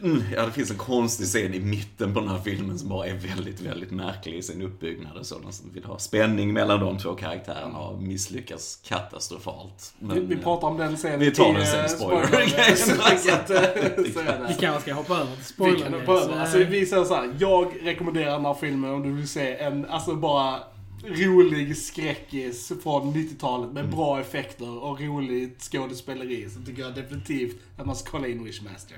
Mm, 0.02 0.22
Ja, 0.34 0.46
det 0.46 0.52
finns 0.52 0.70
en 0.70 0.76
konstig 0.76 1.26
scen 1.26 1.54
i 1.54 1.60
mitten 1.60 2.14
på 2.14 2.20
den 2.20 2.28
här 2.28 2.38
filmen 2.38 2.78
som 2.78 2.88
bara 2.88 3.06
är 3.06 3.14
väldigt, 3.14 3.60
väldigt 3.60 3.90
märklig 3.90 4.38
i 4.38 4.42
sin 4.42 4.62
uppbyggnad 4.62 5.16
och 5.16 5.26
så. 5.26 5.38
De 5.38 5.52
som 5.52 5.72
vill 5.72 5.84
ha 5.84 5.98
spänning 5.98 6.52
mellan 6.52 6.80
de 6.80 6.98
två 6.98 7.14
karaktärerna 7.14 7.78
och 7.78 8.02
misslyckas 8.02 8.78
katastrofalt. 8.84 9.94
Men, 9.98 10.14
vi, 10.28 10.34
vi 10.36 10.42
pratar 10.42 10.68
om 10.68 10.76
den 10.78 10.96
scenen 10.96 11.20
vi 11.20 11.30
tar 11.30 11.52
den 11.52 11.62
i, 11.62 11.66
sen, 11.66 11.80
eh, 11.80 11.86
spoiler. 11.86 12.26
spoiler. 12.26 12.76
Så 13.18 13.32
att, 13.32 13.50
eh, 13.50 13.56
så 14.12 14.20
är 14.20 14.24
det. 14.24 14.46
vi 14.48 14.54
kanske 14.60 14.80
ska 14.82 14.94
hoppa 14.94 15.14
över 15.14 15.26
till 15.26 15.36
Vi 15.38 15.44
spoiler. 15.44 15.78
kan 15.80 15.94
hoppa 15.94 16.12
över. 16.12 16.40
Alltså, 16.40 16.58
vi 16.58 16.86
säger 16.86 17.04
så 17.04 17.14
här, 17.14 17.30
jag 17.38 17.72
rekommenderar 17.82 18.30
den 18.32 18.44
här 18.44 18.54
filmen 18.54 18.90
om 18.90 19.02
du 19.02 19.12
vill 19.12 19.28
se 19.28 19.56
en, 19.56 19.86
alltså 19.86 20.14
bara 20.14 20.60
rolig 21.04 21.76
skräckis 21.76 22.72
från 22.82 23.14
90-talet 23.14 23.72
med 23.72 23.90
bra 23.90 24.20
effekter 24.20 24.82
och 24.82 25.00
roligt 25.00 25.62
skådespeleri 25.62 26.50
så 26.50 26.60
tycker 26.60 26.82
jag 26.82 26.94
definitivt 26.94 27.56
att 27.76 27.86
man 27.86 27.96
ska 27.96 28.10
kolla 28.10 28.28
in 28.28 28.44
Wishmaster. 28.44 28.96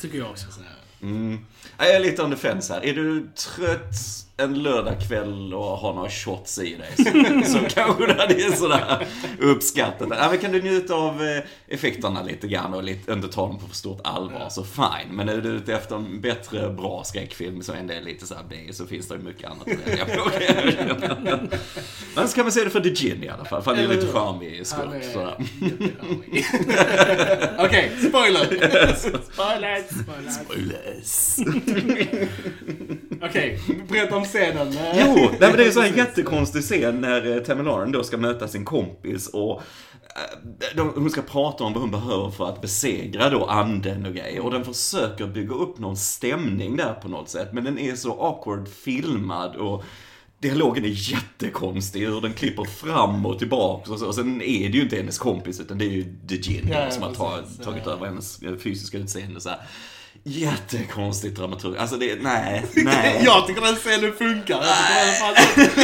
Tycker 0.00 0.18
jag 0.18 0.30
också. 0.30 0.50
Så 0.50 0.60
här. 0.60 0.84
Mm. 1.02 1.38
Jag 1.78 1.94
är 1.94 2.00
lite 2.00 2.22
on 2.22 2.30
the 2.30 2.36
fence 2.36 2.72
här. 2.72 2.84
Är 2.84 2.94
du 2.94 3.28
trött 3.34 3.94
en 4.36 4.62
lördagkväll 4.62 5.54
och 5.54 5.64
har 5.64 5.94
några 5.94 6.10
shots 6.10 6.58
i 6.58 6.76
dig 6.76 6.92
så, 6.96 7.04
så 7.58 7.58
kanske 7.74 8.06
det 8.06 8.20
hade 8.20 8.34
är 8.34 8.50
sådär 8.50 9.06
uppskattat. 9.40 10.08
Ja, 10.10 10.28
men 10.30 10.38
kan 10.38 10.52
du 10.52 10.62
njuta 10.62 10.94
av 10.94 11.22
eh, 11.22 11.42
effekterna 11.68 12.22
lite 12.22 12.48
grann 12.48 12.74
och 12.74 12.84
lite, 12.84 13.12
inte 13.12 13.28
ta 13.28 13.46
dem 13.46 13.58
på 13.58 13.66
för 13.66 13.74
stort 13.74 14.00
allvar 14.04 14.48
så 14.48 14.64
fine. 14.64 15.08
Men 15.10 15.28
är 15.28 15.36
du 15.36 15.48
ute 15.48 15.74
efter 15.74 15.96
en 15.96 16.20
bättre, 16.20 16.70
bra 16.70 17.04
skräckfilm 17.04 17.62
så 17.62 17.72
är 17.72 17.82
det 17.82 18.00
lite 18.00 18.26
såhär 18.26 18.44
B 18.50 18.56
så 18.72 18.86
finns 18.86 19.08
det 19.08 19.14
ju 19.14 19.22
mycket 19.22 19.50
annat 19.50 19.68
att 19.68 19.88
välja 19.88 20.04
på. 20.04 20.30
Men 22.16 22.28
så 22.28 22.34
kan 22.34 22.44
man 22.44 22.52
se 22.52 22.64
det 22.64 22.70
för 22.70 22.80
The 22.80 22.94
Gin 22.94 23.24
i 23.24 23.28
alla 23.28 23.44
fall, 23.44 23.62
för 23.62 23.74
han 23.74 23.84
är 23.84 23.88
lite 23.88 24.06
charmig 24.06 24.66
skurk. 24.66 25.04
är. 25.14 25.36
Okej, 27.58 27.92
spoiler! 28.08 28.44
Spoilers! 29.32 29.86
Spoilers. 30.34 31.36
Okej, 33.28 33.60
berätta 33.88 34.16
om 34.16 34.24
scenen. 34.24 34.76
Jo, 34.94 35.14
nej, 35.14 35.36
men 35.40 35.56
det 35.56 35.62
är 35.62 35.66
en 35.66 35.72
sån 35.72 35.82
här 35.82 35.96
jättekonstig 35.96 36.62
scen 36.62 37.00
när 37.00 37.36
eh, 37.36 37.42
Tammy 37.42 37.62
Lauren 37.62 37.92
då 37.92 38.02
ska 38.02 38.16
möta 38.16 38.48
sin 38.48 38.64
kompis 38.64 39.28
och 39.28 39.62
eh, 40.02 40.76
de, 40.76 40.92
hon 40.94 41.10
ska 41.10 41.22
prata 41.22 41.64
om 41.64 41.72
vad 41.72 41.82
hon 41.82 41.90
behöver 41.90 42.30
för 42.30 42.48
att 42.48 42.60
besegra 42.60 43.30
då 43.30 43.46
anden 43.46 44.06
och 44.06 44.14
grejer. 44.14 44.40
Och 44.40 44.50
den 44.50 44.64
försöker 44.64 45.26
bygga 45.26 45.54
upp 45.54 45.78
någon 45.78 45.96
stämning 45.96 46.76
där 46.76 46.92
på 46.94 47.08
något 47.08 47.28
sätt. 47.28 47.52
Men 47.52 47.64
den 47.64 47.78
är 47.78 47.94
så 47.94 48.12
awkward 48.12 48.68
filmad 48.68 49.56
och 49.56 49.84
dialogen 50.38 50.84
är 50.84 51.12
jättekonstig. 51.12 52.06
Hur 52.06 52.20
den 52.20 52.32
klipper 52.32 52.64
fram 52.64 53.26
och 53.26 53.38
tillbaka 53.38 53.92
och 53.92 53.98
så. 53.98 54.06
Och 54.06 54.14
sen 54.14 54.42
är 54.42 54.68
det 54.68 54.76
ju 54.76 54.82
inte 54.82 54.96
hennes 54.96 55.18
kompis 55.18 55.60
utan 55.60 55.78
det 55.78 55.84
är 55.84 55.90
ju 55.90 56.16
The 56.28 56.36
Gin 56.36 56.68
Ja, 56.72 56.90
som 56.90 57.02
har 57.02 57.14
tagit 57.64 57.86
över 57.86 58.06
hennes 58.06 58.42
eh, 58.42 58.56
fysiska 58.56 58.98
utseende. 58.98 59.40
Så 59.40 59.48
här. 59.48 59.58
Jättekonstigt 60.26 61.36
dramaturg. 61.36 61.78
Alltså 61.78 61.96
det, 61.96 62.22
nej, 62.22 62.64
nej. 62.76 63.22
Jag 63.24 63.46
tycker 63.46 63.60
den 63.60 63.74
scenen 63.74 64.12
funkar. 64.12 64.62
Jag 65.20 65.36
tycker 65.36 65.80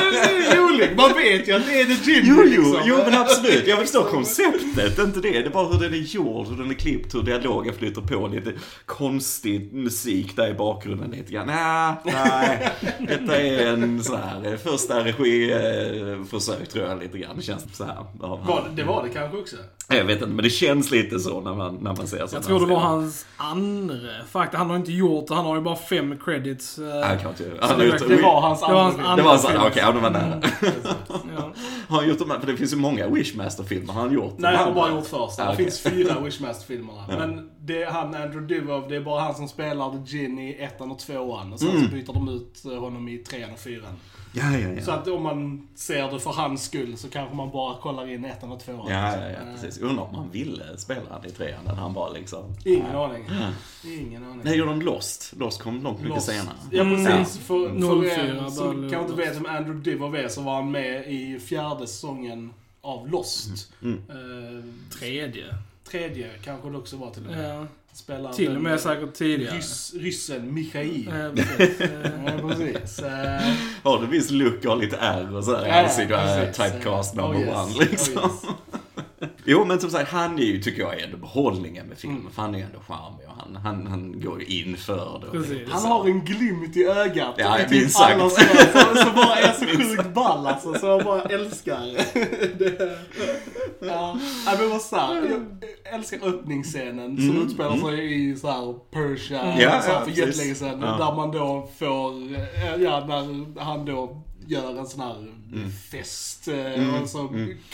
den 0.00 0.52
är 0.52 0.56
rolig. 0.56 0.96
Man 0.96 1.12
vet 1.14 1.48
ju 1.48 1.52
att 1.52 1.66
det 1.66 1.80
är 1.80 1.84
The 1.84 1.94
Gin 2.04 2.22
Jo, 2.24 2.42
jo, 2.46 2.62
liksom. 2.62 2.82
jo 2.84 2.96
men 2.96 3.14
absolut. 3.14 3.66
Jag 3.66 3.78
förstår 3.78 4.04
konceptet, 4.04 4.98
inte 4.98 5.20
det. 5.20 5.30
Det 5.30 5.46
är 5.46 5.50
bara 5.50 5.68
hur 5.68 5.78
den 5.80 5.94
är 5.94 5.98
gjord, 5.98 6.46
hur 6.48 6.56
den 6.56 6.70
är 6.70 6.74
klippt, 6.74 7.14
hur 7.14 7.22
dialogen 7.22 7.74
flyter 7.74 8.00
på. 8.00 8.28
Lite 8.28 8.52
konstig 8.86 9.72
musik 9.72 10.36
där 10.36 10.48
i 10.50 10.54
bakgrunden 10.54 11.10
lite 11.10 11.32
grann. 11.32 11.46
Nej, 11.46 11.94
nej. 12.04 12.70
Detta 12.98 13.36
är 13.40 13.66
en 13.66 14.04
sån 14.04 14.18
här 14.20 14.52
eh, 14.52 14.58
första 14.58 15.04
regiförsök 15.04 16.68
tror 16.68 16.84
jag 16.88 17.02
lite 17.02 17.18
grann. 17.18 17.36
Det 17.36 17.42
känns 17.42 17.76
så 17.76 17.84
här. 17.84 18.06
Var, 18.20 18.70
det 18.74 18.82
var 18.84 19.02
det 19.02 19.08
kanske 19.08 19.38
också. 19.38 19.56
Jag 19.88 20.04
vet 20.04 20.16
inte, 20.16 20.26
men 20.34 20.44
det 20.44 20.50
känns 20.50 20.90
lite 20.90 21.20
så 21.20 21.40
när 21.40 21.54
man, 21.54 21.74
när 21.74 21.96
man 21.96 22.06
ser 22.06 22.16
sådana 22.16 22.28
Jag 22.32 22.44
tror 22.44 22.60
det 22.60 22.66
var 22.66 22.80
hans 22.80 23.26
andra. 23.36 23.73
Faktiskt, 24.30 24.58
han 24.58 24.70
har 24.70 24.76
inte 24.76 24.92
gjort 24.92 25.26
det. 25.28 25.34
Han 25.34 25.44
har 25.44 25.54
ju 25.56 25.60
bara 25.62 25.76
fem 25.76 26.18
credits. 26.24 26.78
eh, 26.78 26.84
Ja, 26.84 26.92
han 26.92 27.16
det 27.16 27.22
har 27.24 27.76
var- 27.76 27.84
gjort- 27.84 28.08
Det 28.08 28.22
var 28.22 28.40
hans 28.40 28.60
Det 28.60 28.66
var 28.72 28.82
hans 28.82 28.94
andra 28.96 29.08
andra 29.08 29.16
Det 29.16 29.28
var 29.28 29.36
så, 29.36 29.48
film. 29.48 29.60
okej, 29.66 29.82
det 29.94 30.00
var 30.00 30.10
nära. 30.10 30.40
Ja. 31.36 31.52
Har 31.88 31.96
han 31.98 32.08
gjort 32.08 32.18
de 32.18 32.30
här, 32.30 32.38
för 32.40 32.46
det 32.46 32.56
finns 32.56 32.72
ju 32.72 32.76
många 32.76 33.08
Wishmaster-filmer. 33.08 33.92
Har 33.92 34.00
han 34.00 34.12
gjort 34.12 34.34
Nej, 34.38 34.52
jag 34.52 34.58
har 34.58 34.66
andra? 34.66 34.74
bara 34.82 34.90
gjort 34.90 35.06
första. 35.06 35.42
Ah, 35.42 35.46
Det 35.46 35.52
okej. 35.52 35.64
finns 35.64 35.80
fyra 35.80 36.20
Wishmaster-filmerna. 36.20 37.04
Ja. 37.10 37.18
Men 37.18 37.50
det 37.66 37.82
är 37.82 37.90
han 37.90 38.14
Andrew 38.14 38.54
Duvov, 38.54 38.88
det 38.88 38.96
är 38.96 39.00
bara 39.00 39.20
han 39.22 39.34
som 39.34 39.48
spelar 39.48 39.90
The 39.90 39.98
Gin 40.16 40.38
i 40.38 40.52
ettan 40.60 40.90
och 40.90 40.98
tvåan. 40.98 41.52
Och 41.52 41.60
sen 41.60 41.68
Mm. 41.70 41.82
så 41.84 41.88
byter 41.90 42.12
de 42.12 42.28
ut 42.28 42.64
eh, 42.64 42.80
honom 42.80 43.08
i 43.08 43.18
trean 43.18 43.50
och 43.52 43.58
fyran. 43.58 43.94
Ja, 44.36 44.58
ja, 44.58 44.82
Så 44.82 44.90
ja. 44.90 44.94
att 44.94 45.08
om 45.08 45.22
man 45.22 45.68
ser 45.74 46.12
det 46.12 46.20
för 46.20 46.30
hans 46.30 46.64
skull 46.64 46.96
så 46.96 47.08
kanske 47.10 47.36
man 47.36 47.50
bara 47.50 47.76
kollar 47.76 48.08
in 48.10 48.24
ettan 48.24 48.52
och 48.52 48.60
tvåan. 48.60 48.86
Ja, 48.88 49.16
ja, 49.16 49.22
ja, 49.22 49.28
Eh, 49.28 49.54
precis. 49.54 49.78
Undrar 49.82 50.04
om 50.04 50.12
man 50.16 50.30
ville 50.30 50.76
spela 50.76 51.00
han 51.10 51.26
i 51.26 51.30
trean, 51.30 51.64
när 51.66 51.74
han 51.74 51.92
bara 51.94 52.10
liksom... 52.12 52.44
Ingen 52.64 52.96
aning. 52.96 53.24
Ingen 53.84 54.24
aning. 54.24 54.40
Nej, 54.44 54.56
gjorde 54.58 54.70
de 54.70 54.82
Lost? 54.82 55.32
Lost 55.36 55.62
kom 55.62 55.82
långt 55.82 55.98
mycket 55.98 56.14
Lost. 56.14 56.26
senare. 56.26 56.54
Ja 56.70 56.82
Mm. 56.82 57.04
precis. 57.04 57.38
För, 57.38 57.68
för 57.68 58.02
04 58.02 58.12
er 58.44 58.48
som 58.50 58.90
kanske 58.90 59.12
inte 59.12 59.22
vet 59.26 59.36
vem 59.36 59.46
Andrew 59.46 59.90
Duvov 59.90 60.16
är 60.16 60.28
så 60.28 60.40
var 60.42 60.54
han 60.54 60.70
med 60.70 61.12
i 61.12 61.38
fjärde 61.40 61.86
säsongen 61.86 62.52
av 62.80 63.08
Lost. 63.10 63.72
Mm. 63.82 63.98
Eh, 64.08 64.64
Tredje. 64.98 65.44
Tredje 65.98 66.30
kanske 66.44 66.70
det 66.70 66.76
också 66.78 66.96
var 66.96 67.10
till 67.10 67.26
och 67.26 67.32
med. 67.32 67.54
Ja. 67.54 67.66
Spelar 67.92 68.32
Till 68.32 68.56
och 68.56 68.62
med 68.62 68.80
säkert 68.80 69.14
tidigare. 69.14 69.56
Rys, 69.56 69.94
ryssen 69.94 70.54
Mikhail. 70.54 71.10
Ja, 71.14 71.30
precis. 71.36 71.80
Eh, 71.80 71.90
Ja, 72.26 72.48
precis. 72.48 72.98
Eh, 72.98 73.42
Har 73.82 74.00
du 74.00 74.06
viss 74.06 74.30
look 74.30 74.64
och 74.64 74.78
lite 74.78 74.96
R 74.96 75.36
och 75.36 75.44
så 75.44 75.56
här 75.56 75.66
i 75.66 75.68
ja, 75.68 75.74
ja, 75.76 75.82
ansiktet. 75.84 76.54
Typecast 76.54 77.16
Eh, 77.16 77.22
number 77.22 77.38
oh 77.38 77.42
yes, 77.42 77.56
one 77.76 77.84
liksom. 77.84 78.18
oh 78.22 78.24
yes. 78.24 78.73
Jo, 79.46 79.64
men 79.64 79.80
som 79.80 79.90
sagt, 79.90 80.10
han 80.10 80.38
är 80.38 80.42
ju, 80.42 80.60
tycker 80.62 80.82
jag, 80.82 81.00
ändå 81.02 81.16
behållningen 81.16 81.86
med 81.86 81.98
filmen. 81.98 82.20
Mm. 82.20 82.32
För 82.32 82.42
han 82.42 82.54
är 82.54 82.58
ju 82.58 82.64
ändå 82.64 82.78
charmig 82.88 83.26
och 83.28 83.34
han, 83.36 83.56
han, 83.56 83.86
han 83.86 84.20
går 84.20 84.42
ju 84.42 84.60
in 84.60 84.76
för 84.76 85.20
det. 85.24 85.38
Precis. 85.38 85.68
Han 85.70 85.82
har 85.86 86.06
en 86.06 86.24
glimt 86.24 86.76
i 86.76 86.84
ögat. 86.84 87.34
Ja, 87.36 87.58
i 87.58 87.62
typ 87.62 87.70
minst 87.70 87.96
sagt. 87.98 88.12
alla 88.14 88.30
som, 88.30 88.96
som 88.96 89.14
bara 89.14 89.36
är 89.36 89.52
så 89.52 89.66
sjukt 89.66 90.14
ball 90.14 90.46
alltså. 90.46 90.74
Så 90.74 90.86
jag 90.86 91.04
bara 91.04 91.22
älskar 91.22 91.80
det. 92.58 92.98
Ja, 93.86 94.18
men 94.58 94.70
vad 94.70 94.80
såhär, 94.82 95.14
jag 95.14 95.94
älskar 95.94 96.28
öppningsscenen 96.28 97.16
som 97.16 97.30
Mm, 97.30 97.42
utspelar 97.42 97.76
sig 97.76 98.30
i 98.30 98.36
såhär 98.36 98.74
Persia, 98.90 99.60
Ja, 99.60 99.82
så 99.82 99.88
här, 99.88 99.94
ja, 99.94 100.00
för 100.00 100.04
precis. 100.06 100.18
jättelänge 100.26 100.54
sedan. 100.54 100.80
Ja. 100.82 101.06
Där 101.06 101.16
man 101.16 101.30
då 101.30 101.68
får, 101.78 102.12
ja 102.78 103.04
när 103.06 103.60
han 103.60 103.84
då 103.84 104.22
gör 104.46 104.78
en 104.78 104.86
sån 104.86 105.00
här 105.00 105.14
fest 105.90 106.48
eh, 106.48 107.02
och 107.02 107.08
så 107.08 107.18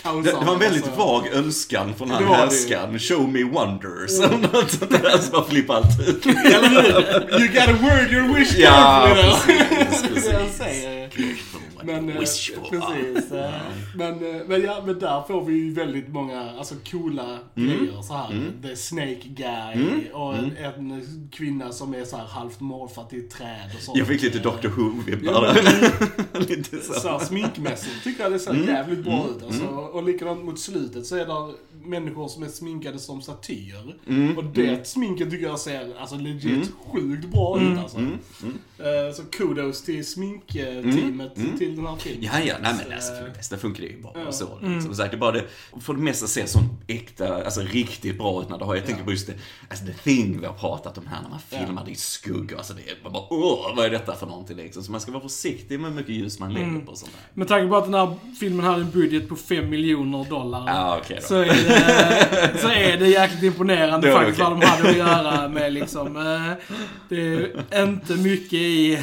kaosar 0.02 0.10
Mm. 0.10 0.22
Det, 0.22 0.30
det 0.40 0.44
var 0.46 0.52
en 0.52 0.58
väldigt 0.58 0.82
alltså. 0.84 0.98
vag 0.98 1.26
önskan 1.32 1.94
från 1.94 2.10
han 2.10 2.24
härskaren. 2.24 2.98
Show 2.98 3.28
me 3.28 3.42
wonders. 3.44 4.20
Eller 4.20 4.38
något 4.52 4.70
sånt 4.70 4.90
där 4.90 5.18
som 5.18 5.32
bara 5.32 5.44
flippar 5.44 5.74
allt 5.74 6.08
ut. 6.08 6.26
Eller 6.26 6.68
hur? 6.68 7.40
You 7.40 7.48
gotta 7.48 7.72
word 7.72 8.12
your 8.12 8.34
wish 8.38 8.54
Ja, 8.58 9.08
you 9.08 9.22
know? 9.22 9.36
precis, 9.46 10.02
Det 10.24 10.28
är 10.28 10.32
det 10.32 10.38
jag 10.38 10.40
precis. 10.40 10.56
säger. 10.58 11.10
Men, 11.84 12.08
eh, 12.08 12.14
precis. 12.16 13.32
eh, 13.32 13.50
Men, 13.94 14.18
men, 14.46 14.62
ja, 14.62 14.82
men 14.86 14.98
där 14.98 15.22
får 15.28 15.44
vi 15.44 15.52
ju 15.54 15.72
väldigt 15.72 16.08
många 16.08 16.50
alltså, 16.58 16.74
coola 16.90 17.38
grejer. 17.54 18.02
Så 18.02 18.14
här. 18.14 18.52
The 18.62 18.76
Snake 18.76 19.20
Guy 19.24 20.10
och 20.12 20.34
en, 20.34 20.56
en 20.56 21.28
kvinna 21.32 21.72
som 21.72 21.94
är 21.94 22.04
så 22.04 22.16
här 22.16 22.24
halvt 22.26 22.60
morfat 22.60 23.12
i 23.12 23.18
ett 23.18 23.30
träd 23.30 23.70
och 23.76 23.82
sånt. 23.82 23.98
Jag 23.98 24.06
fick 24.06 24.22
lite 24.22 24.38
Doctor 24.38 24.68
Who-vibbar 24.68 25.54
lite 26.48 26.76
så 26.78 26.92
så. 26.92 27.08
här, 27.08 27.18
sminkmässigt 27.76 28.04
tycker 28.04 28.22
jag 28.22 28.32
det 28.32 28.38
ser 28.38 28.54
jävligt 28.54 29.04
bra 29.04 29.26
ut. 29.36 29.42
Alltså. 29.42 29.64
Och 29.66 30.02
likadant 30.02 30.44
mot 30.44 30.60
slutet 30.60 31.06
så 31.06 31.16
är 31.16 31.26
det 31.26 31.54
människor 31.88 32.28
som 32.28 32.42
är 32.42 32.48
sminkade 32.48 32.98
som 32.98 33.22
statyer. 33.22 33.96
Och 34.36 34.44
det 34.44 34.86
sminket 34.86 35.30
tycker 35.30 35.46
jag 35.46 35.58
ser 35.58 36.00
alltså, 36.00 36.16
legit 36.16 36.72
sjukt 36.92 37.24
bra 37.24 37.60
ut 37.60 37.78
alltså. 37.78 37.98
Eh, 39.32 39.38
kudos 39.38 39.82
till 39.82 40.06
sminkteamet 40.06 41.34
till 41.58 41.76
den 41.76 41.86
här 41.86 41.96
filmen. 41.96 42.22
Ja, 42.32 42.40
ja, 42.44 42.54
nej 42.62 42.74
men 42.74 42.84
Så, 42.86 42.92
alltså, 42.94 43.14
för 43.14 43.24
det 43.24 43.36
mesta 43.36 43.56
funkar 43.56 43.82
det 43.82 43.88
ju 43.88 44.02
bra 44.02 44.14
och 44.28 44.34
så. 44.34 44.58
Mm. 44.62 44.80
Som 44.82 44.94
sagt, 44.94 45.10
det 45.10 45.16
är 45.16 45.18
bara 45.18 45.32
det, 45.32 45.44
för 45.80 45.92
det 45.94 46.00
mesta 46.00 46.26
ser 46.26 46.46
så 46.46 46.58
äkta, 46.86 47.44
alltså 47.44 47.60
riktigt 47.60 48.18
bra 48.18 48.42
ut 48.42 48.48
när 48.48 48.58
det 48.58 48.64
har, 48.64 48.74
jag 48.74 48.86
tänker 48.86 49.04
på 49.04 49.10
just 49.10 49.26
det, 49.26 49.32
alltså 49.68 49.84
the 49.86 49.92
thing 49.92 50.40
vi 50.40 50.46
har 50.46 50.54
pratat 50.54 50.98
om 50.98 51.06
här 51.06 51.22
när 51.22 51.30
man 51.30 51.40
filmar 51.40 51.84
det 51.84 51.90
i 51.90 51.94
skugga, 51.94 52.56
alltså 52.56 52.74
det 52.74 52.80
är 52.80 53.10
bara 53.10 53.22
åh, 53.30 53.72
vad 53.76 53.86
är 53.86 53.90
detta 53.90 54.14
för 54.14 54.26
någonting 54.26 54.56
liksom? 54.56 54.82
Så 54.82 54.92
man 54.92 55.00
ska 55.00 55.12
vara 55.12 55.22
försiktig 55.22 55.80
med 55.80 55.90
hur 55.90 55.96
mycket 55.96 56.14
ljus 56.14 56.38
man 56.38 56.52
lägger 56.54 56.80
på 56.86 56.96
sånt 56.96 57.12
där. 57.12 57.20
Med 57.34 57.48
tanke 57.48 57.68
på 57.68 57.76
att 57.76 57.84
den 57.84 57.94
här 57.94 58.14
filmen 58.40 58.66
hade 58.66 58.80
en 58.82 58.90
budget 58.90 59.28
på 59.28 59.36
5 59.36 59.68
miljoner 59.70 60.24
dollar. 60.24 60.64
Ja, 60.66 61.00
då. 61.08 61.14
Så 61.20 61.34
är, 61.34 61.46
det, 61.46 62.58
så 62.60 62.68
är 62.68 62.96
det 62.98 63.08
jäkligt 63.08 63.42
imponerande 63.42 64.06
Det 64.10 64.12
faktiskt 64.14 64.40
okej. 64.40 64.50
vad 64.54 64.60
de 64.60 64.66
hade 64.66 64.90
att 64.90 64.96
göra 64.96 65.48
med 65.48 65.72
liksom. 65.72 66.16
eh, 66.16 66.76
Det 67.08 67.50
är 67.70 67.82
inte 67.82 68.14
mycket 68.14 68.52
i, 68.52 68.98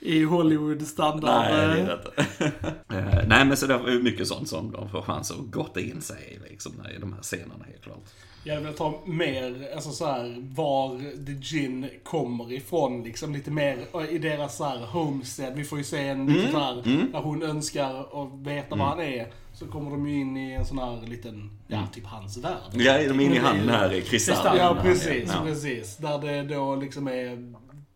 i 0.00 0.24
Hollywood-standard. 0.24 1.30
Nej, 1.50 1.52
det 1.54 1.62
är 1.62 1.68
eh. 1.78 1.84
det 1.86 1.92
inte. 1.92 2.52
Eh, 2.96 3.28
Nej, 3.28 3.44
men 3.44 3.56
så 3.56 3.66
det 3.66 3.74
är 3.74 4.02
mycket 4.02 4.28
sånt 4.28 4.48
som 4.48 4.72
de 4.72 4.88
får 4.88 5.02
chans 5.02 5.30
att 5.30 5.50
gotta 5.50 5.80
in 5.80 6.00
sig 6.00 6.38
i, 6.46 6.50
liksom, 6.50 6.72
i 6.96 7.00
de 7.00 7.12
här 7.12 7.22
scenerna, 7.22 7.64
helt 7.70 7.82
klart. 7.84 8.04
Jag 8.44 8.60
velat 8.60 8.78
ha 8.78 9.02
mer, 9.06 9.68
alltså 9.74 9.90
så 9.90 10.06
här, 10.06 10.36
var 10.54 10.98
The 11.26 11.32
Gin 11.32 11.86
kommer 12.02 12.52
ifrån, 12.52 13.02
liksom 13.02 13.32
lite 13.32 13.50
mer 13.50 13.78
i 14.10 14.18
deras 14.18 14.56
så 14.56 14.64
här 14.64 14.78
homestead. 14.86 15.52
Vi 15.54 15.64
får 15.64 15.78
ju 15.78 15.84
se 15.84 16.08
en 16.08 16.20
Mm. 16.28 16.54
här, 16.54 16.82
när 17.12 17.20
hon 17.20 17.42
önskar 17.42 18.00
att 18.00 18.46
veta 18.46 18.76
vad 18.76 18.86
han 18.88 19.00
är. 19.00 19.26
Så 19.52 19.66
kommer 19.66 19.90
de 19.90 20.08
ju 20.08 20.20
in 20.20 20.36
i 20.36 20.52
en 20.52 20.64
sån 20.66 20.78
här 20.78 21.06
liten, 21.06 21.50
ja 21.68 21.86
typ 21.94 22.06
hans 22.06 22.36
värld. 22.38 22.52
Mm. 22.74 22.86
Ja, 22.86 22.92
de 22.92 23.20
är 23.20 23.24
inne 23.24 23.24
i 23.24 23.28
Men 23.28 23.32
det 23.32 23.38
är 23.38 23.42
han 23.42 23.56
ju- 23.64 23.70
här 23.70 23.92
i 23.92 24.02
kristallen. 24.02 24.56
Ja, 24.56 24.76
precis, 24.82 25.30
ja. 25.34 25.42
precis. 25.44 25.96
Där 25.96 26.18
det 26.18 26.42
då 26.54 26.76
liksom 26.76 27.08
är 27.08 27.52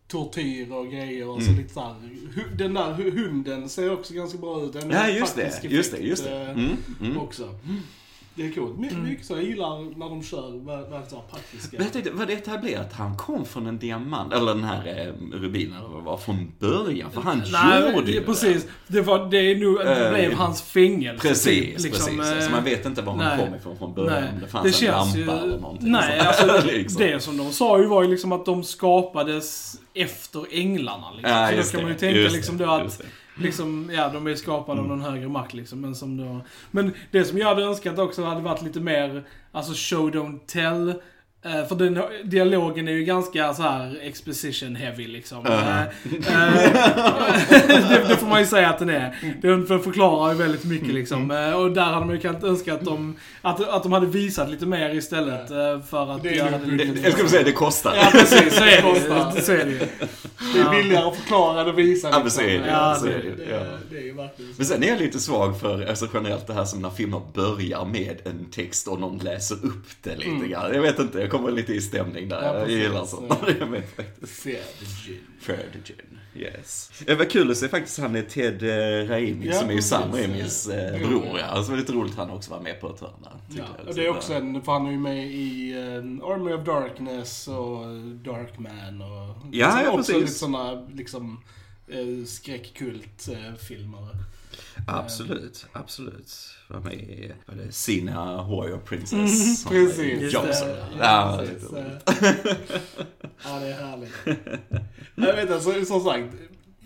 tortyr 0.07 0.71
och 0.71 0.87
grejer 0.91 1.27
och 1.29 1.41
så 1.41 1.47
Mm. 1.49 1.61
lite 1.61 1.73
så 1.73 1.79
här, 1.79 1.95
Den 2.57 2.73
där 2.73 2.93
hu- 2.93 3.11
hunden 3.11 3.69
ser 3.69 3.93
också 3.93 4.13
ganska 4.13 4.37
bra 4.37 4.63
ut. 4.63 4.75
En 4.75 4.89
Ja, 4.89 5.09
just 5.09 5.35
det, 5.35 5.61
just 5.63 5.91
det, 5.91 5.97
just 5.99 6.23
det. 6.23 6.41
eh, 6.41 6.49
Mm, 6.49 6.77
mm. 7.01 7.17
Också. 7.17 7.55
Det 8.35 8.45
är 8.47 8.51
coolt. 8.51 8.77
My, 8.79 8.89
Mycket 8.91 9.25
så. 9.25 9.33
Jag 9.33 9.43
gillar 9.43 9.97
när 9.99 10.09
de 10.09 10.23
kör 10.23 10.41
vä- 10.51 10.89
väldigt 10.91 11.09
så 11.09 11.21
praktiska. 11.31 11.77
Men 11.77 11.83
jag 11.85 11.93
tänkte, 11.93 12.11
var 12.11 12.25
det 12.25 12.33
etablerat 12.33 12.85
att 12.85 12.93
han 12.93 13.17
kom 13.17 13.45
från 13.45 13.67
en 13.67 13.77
diamant, 13.79 14.33
eller 14.33 14.53
den 14.53 14.63
här 14.63 14.87
eh, 14.87 15.37
rubinen, 15.37 15.77
eller 15.77 15.87
vad 15.87 15.97
det 16.01 16.05
var, 16.05 16.17
från 16.17 16.51
början? 16.59 17.11
För 17.11 17.21
han 17.21 17.43
Nej, 17.51 17.93
gjorde 17.95 18.11
ju 18.11 18.19
det, 18.19 18.25
precis. 18.25 18.67
Det, 18.87 19.01
var, 19.01 19.25
det, 19.31 19.37
är 19.37 19.55
nog, 19.55 19.77
det 19.79 20.05
Eh, 20.05 20.13
blev 20.13 20.33
hans 20.33 20.61
fängelse. 20.61 21.27
Precis, 21.27 21.83
liksom, 21.83 22.17
precis. 22.17 22.33
eh, 22.35 22.39
Så 22.45 22.51
man 22.51 22.63
vet 22.63 22.85
inte 22.85 23.01
var 23.01 23.13
han 23.13 23.37
nej. 23.37 23.45
kom 23.45 23.55
ifrån 23.55 23.77
från 23.77 23.93
början. 23.93 24.13
Nej, 24.23 24.29
Om 24.33 24.39
det 24.41 24.47
fanns 24.47 24.81
en 24.81 24.91
lampa 24.91 25.43
eller 25.43 25.57
någonting. 25.59 25.91
Nej, 25.91 26.19
så. 26.21 26.27
alltså 26.27 26.67
liksom. 26.71 27.01
det 27.01 27.19
som 27.23 27.37
de 27.37 27.51
sa 27.51 27.79
ju 27.79 27.85
var 27.85 28.03
ju 28.03 28.09
liksom 28.09 28.31
att 28.31 28.45
de 28.45 28.63
skapades 28.63 29.75
efter 29.93 30.45
änglarna. 30.51 31.11
Liksom. 31.11 31.31
Ja, 31.31 31.47
så 31.49 31.55
då 31.55 31.61
kan 31.63 31.77
det, 31.79 31.83
man 31.83 31.91
ju 31.91 31.97
tänka 31.97 32.19
liksom 32.35 32.57
det, 32.57 32.65
då 32.65 32.71
att 32.71 32.97
det. 32.97 33.05
Liksom, 33.35 33.89
ja, 33.93 34.09
de 34.09 34.27
är 34.27 34.35
skapade 34.35 34.81
av 34.81 34.87
någon 34.87 35.01
högre 35.01 35.29
makt 35.29 35.53
liksom. 35.53 35.81
Men, 35.81 35.95
som 35.95 36.17
då, 36.17 36.41
men 36.71 36.93
det 37.11 37.25
som 37.25 37.37
jag 37.37 37.47
hade 37.47 37.63
önskat 37.63 37.99
också 37.99 38.23
hade 38.23 38.41
varit 38.41 38.61
lite 38.61 38.79
mer, 38.79 39.23
alltså 39.51 39.73
show 39.75 40.11
don't 40.11 40.39
tell. 40.45 40.93
Eh, 41.45 41.65
För 41.67 41.75
den 41.75 42.01
dialogen 42.23 42.87
är 42.87 42.91
ju 42.91 43.03
ganska 43.03 43.53
så 43.53 43.61
här 43.63 43.97
exposition 44.01 44.75
heavy 44.75 45.07
liksom. 45.07 45.45
Uh-huh. 45.45 45.85
Eh, 46.27 46.43
eh, 46.43 47.67
det, 47.89 48.05
det 48.07 48.15
får 48.17 48.27
man 48.27 48.39
ju 48.39 48.45
säga 48.45 48.69
att 48.69 48.79
den 48.79 48.89
är. 48.89 49.35
Den 49.41 49.65
för- 49.67 49.79
förklarar 49.79 50.31
ju 50.31 50.37
väldigt 50.37 50.63
mycket 50.65 50.93
liksom. 50.93 51.31
Mm. 51.31 51.49
Eh, 51.53 51.59
Och 51.59 51.71
där 51.71 51.81
hade 51.83 52.05
man 52.05 52.15
ju 52.15 52.21
kunnat 52.21 52.43
önska 52.43 52.73
att 52.73 52.81
de, 52.81 53.15
att, 53.41 53.69
att 53.69 53.83
de 53.83 53.91
hade 53.91 54.05
visat 54.07 54.49
lite 54.49 54.65
mer 54.65 54.95
istället 54.95 55.47
för 55.89 56.15
att 56.15 56.23
Det 56.23 56.31
göra 56.35 56.49
det 56.51 56.57
Det- 56.77 56.83
lite 56.85 56.99
Jag 57.01 57.13
skulle 57.13 57.29
säga 57.29 57.43
det 57.43 57.51
kostar. 57.51 57.93
Ja 57.95 58.07
precis, 58.11 58.55
så 58.55 58.63
är 58.63 58.81
det. 59.35 59.41
Så 59.41 59.51
är 59.51 59.65
det 59.65 59.71
ju. 59.71 59.79
Det 60.53 60.59
är 60.59 60.69
billigare 60.83 61.05
att 61.05 61.15
förklara 61.15 61.61
än 61.61 61.69
att 61.69 61.75
visa. 61.75 62.09
Ja, 62.11 62.19
men 62.19 62.31
så 62.31 62.41
är 62.41 62.59
det. 62.59 62.67
Ja, 62.67 62.95
så 62.99 63.05
det- 63.05 63.11
är 63.13 63.17
det, 63.23 63.45
det, 63.45 63.51
ja. 63.51 63.59
det 63.91 63.97
är 63.97 64.01
ju 64.03 64.13
verkligen 64.13 64.51
så. 64.51 64.57
Men 64.57 64.65
sen 64.65 64.83
är 64.83 64.87
jag 64.87 64.99
lite 64.99 65.19
svag 65.19 65.59
för, 65.59 65.85
alltså 65.89 66.07
generellt 66.13 66.47
det 66.47 66.53
här 66.53 66.65
som 66.65 66.81
när 66.81 66.89
filmer 66.89 67.21
börjar 67.33 67.85
med 67.85 68.15
en 68.25 68.45
text 68.51 68.87
och 68.87 68.99
någon 68.99 69.17
läser 69.17 69.55
upp 69.55 69.85
det 70.03 70.15
lite 70.17 70.47
grann. 70.47 70.73
Jag 70.73 70.81
vet 70.81 70.99
inte, 70.99 71.19
jag 71.19 71.29
kommer 71.37 71.51
lite 71.51 71.73
i 71.73 71.81
stämning 71.81 72.29
där. 72.29 72.41
Ja, 72.43 72.59
jag 72.59 72.69
gillar 72.69 73.05
sånt 73.05 73.29
när 73.29 73.53
det 73.53 73.61
är 73.61 73.65
med 73.65 73.83
faktiskt. 73.95 74.43
The 74.43 74.57
gin. 75.85 76.19
Yes. 76.35 76.91
Det 77.05 77.15
var 77.15 77.25
kul 77.25 77.51
att 77.51 77.57
se 77.57 77.67
faktiskt 77.67 77.99
han 77.99 78.15
är 78.15 78.21
Ted 78.21 78.63
eh, 78.63 79.07
Raimi 79.09 79.47
Ja, 79.47 79.53
som 79.53 79.69
är 79.69 79.73
ju 79.73 79.81
Sam. 79.81 80.11
Raimis 80.13 80.67
eh, 80.67 81.07
bror. 81.07 81.39
ja. 81.39 81.45
Alltså, 81.45 81.71
det 81.71 81.75
var 81.75 81.79
lite 81.81 81.93
roligt 81.93 82.11
att 82.11 82.17
han 82.17 82.29
också 82.29 82.51
var 82.51 82.59
med 82.61 82.81
på 82.81 82.89
ett 82.93 82.99
hörn 82.99 83.09
där, 83.23 83.31
Ja, 83.57 83.63
jag. 83.85 83.95
det 83.95 84.05
är 84.05 84.09
också 84.09 84.33
en, 84.33 84.61
för 84.61 84.71
han 84.71 84.87
är 84.87 84.91
ju 84.91 84.97
med 84.99 85.27
i 85.27 85.73
um, 85.77 86.21
Army 86.23 86.53
of 86.53 86.65
Darkness 86.65 87.47
och 87.47 87.85
Darkman 88.23 89.01
och 89.01 89.35
Ja, 89.51 89.71
så 89.71 89.77
ja, 89.83 89.89
också 89.91 89.97
precis. 89.97 90.15
lite 90.15 90.31
sådana 90.33 90.87
liksom 90.93 91.41
eh, 91.87 92.25
skräckkult-filmer. 92.25 94.07
Absolut, 94.87 95.65
absolut. 95.73 96.33
Var 96.67 96.79
med 96.79 96.93
i, 96.93 97.31
Sina 97.69 98.25
Warrior 98.43 98.77
Princess? 98.85 99.61
som 99.61 99.71
precis. 99.71 100.19
det. 100.19 100.29
Ja, 100.99 101.39
Precis, 101.39 101.63
ja, 103.43 103.59
det 103.59 103.67
är 103.67 103.73
härligt. 103.85 104.11
Jag 105.15 105.35
vet 105.35 105.49
inte, 105.67 105.85
som 105.85 106.03
sagt. 106.03 106.23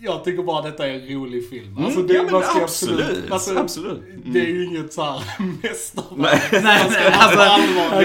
Jag 0.02 0.24
tycker 0.24 0.42
bara 0.42 0.62
detta 0.62 0.86
är 0.88 0.90
en 0.94 1.08
rolig 1.08 1.48
film. 1.50 1.78
Alltså, 1.78 2.02
det, 2.02 2.14
ja, 2.14 2.22
men 2.30 2.42
ska 2.42 2.62
absolut, 2.62 3.30
alltså, 3.32 3.58
absolut. 3.58 4.02
Mm. 4.08 4.32
Det 4.32 4.40
är 4.40 4.46
ju 4.46 4.64
inget 4.64 4.92
såhär 4.92 5.22
mästerverk. 5.62 6.10
Nej. 6.52 6.62
Nej, 6.62 6.86
nej, 6.90 7.12
Alltså. 7.12 7.38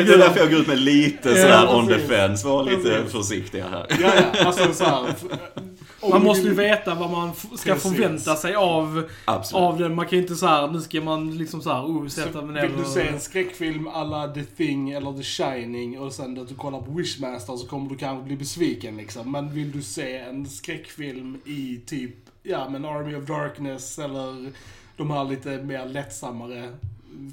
Det 0.05 0.13
är 0.13 0.17
därför 0.17 0.39
jag 0.39 0.51
går 0.51 0.59
ut 0.59 0.67
med 0.67 0.79
lite 0.79 1.29
sådär 1.41 1.75
on 1.75 1.87
precis. 1.87 2.07
defense. 2.09 2.47
Var 2.47 2.63
lite 2.63 2.81
Precis. 2.83 3.11
försiktiga 3.11 3.67
här. 3.67 3.85
Ja, 4.01 4.11
ja, 4.33 4.45
alltså 4.45 4.73
så 4.73 4.83
här, 4.83 5.05
f- 5.09 5.39
Om 5.55 5.64
Man 6.09 6.23
måste 6.23 6.47
ju 6.47 6.53
veta 6.53 6.95
vad 6.95 7.11
man 7.11 7.33
ska 7.33 7.73
Precis. 7.73 7.91
förvänta 7.91 8.35
sig 8.35 8.55
av, 8.55 9.09
Absolut. 9.25 9.63
av 9.63 9.79
den. 9.79 9.95
Man 9.95 10.05
kan 10.05 10.17
ju 10.17 10.21
inte 10.21 10.35
så 10.35 10.47
här, 10.47 10.67
nu 10.67 10.81
ska 10.81 11.01
man 11.01 11.37
liksom 11.37 11.61
så 11.61 11.73
här, 11.73 11.81
oh, 11.81 12.07
sätta 12.07 12.31
Så 12.31 12.41
mig 12.41 12.61
ner 12.61 12.67
vill 12.67 12.77
du 12.77 12.85
se 12.85 13.07
en 13.07 13.19
skräckfilm 13.19 13.87
alla 13.87 14.27
The 14.27 14.43
Thing 14.43 14.91
eller 14.91 15.13
The 15.13 15.23
Shining 15.23 15.99
och 15.99 16.13
sen 16.13 16.39
att 16.39 16.47
du 16.47 16.55
kollar 16.55 16.81
på 16.81 16.91
Wishmaster 16.91 17.55
så 17.55 17.67
kommer 17.67 17.89
du 17.89 17.97
kanske 17.97 18.25
bli 18.25 18.35
besviken 18.35 18.97
liksom. 18.97 19.31
Men 19.31 19.53
vill 19.53 19.71
du 19.71 19.81
se 19.81 20.17
en 20.17 20.45
skräckfilm 20.45 21.37
i 21.45 21.79
typ, 21.85 22.15
ja 22.43 22.69
men 22.69 22.85
Army 22.85 23.15
of 23.15 23.25
Darkness 23.25 23.99
eller 23.99 24.51
de 24.97 25.11
här 25.11 25.23
lite 25.25 25.49
mer 25.49 25.85
lättsammare 25.85 26.69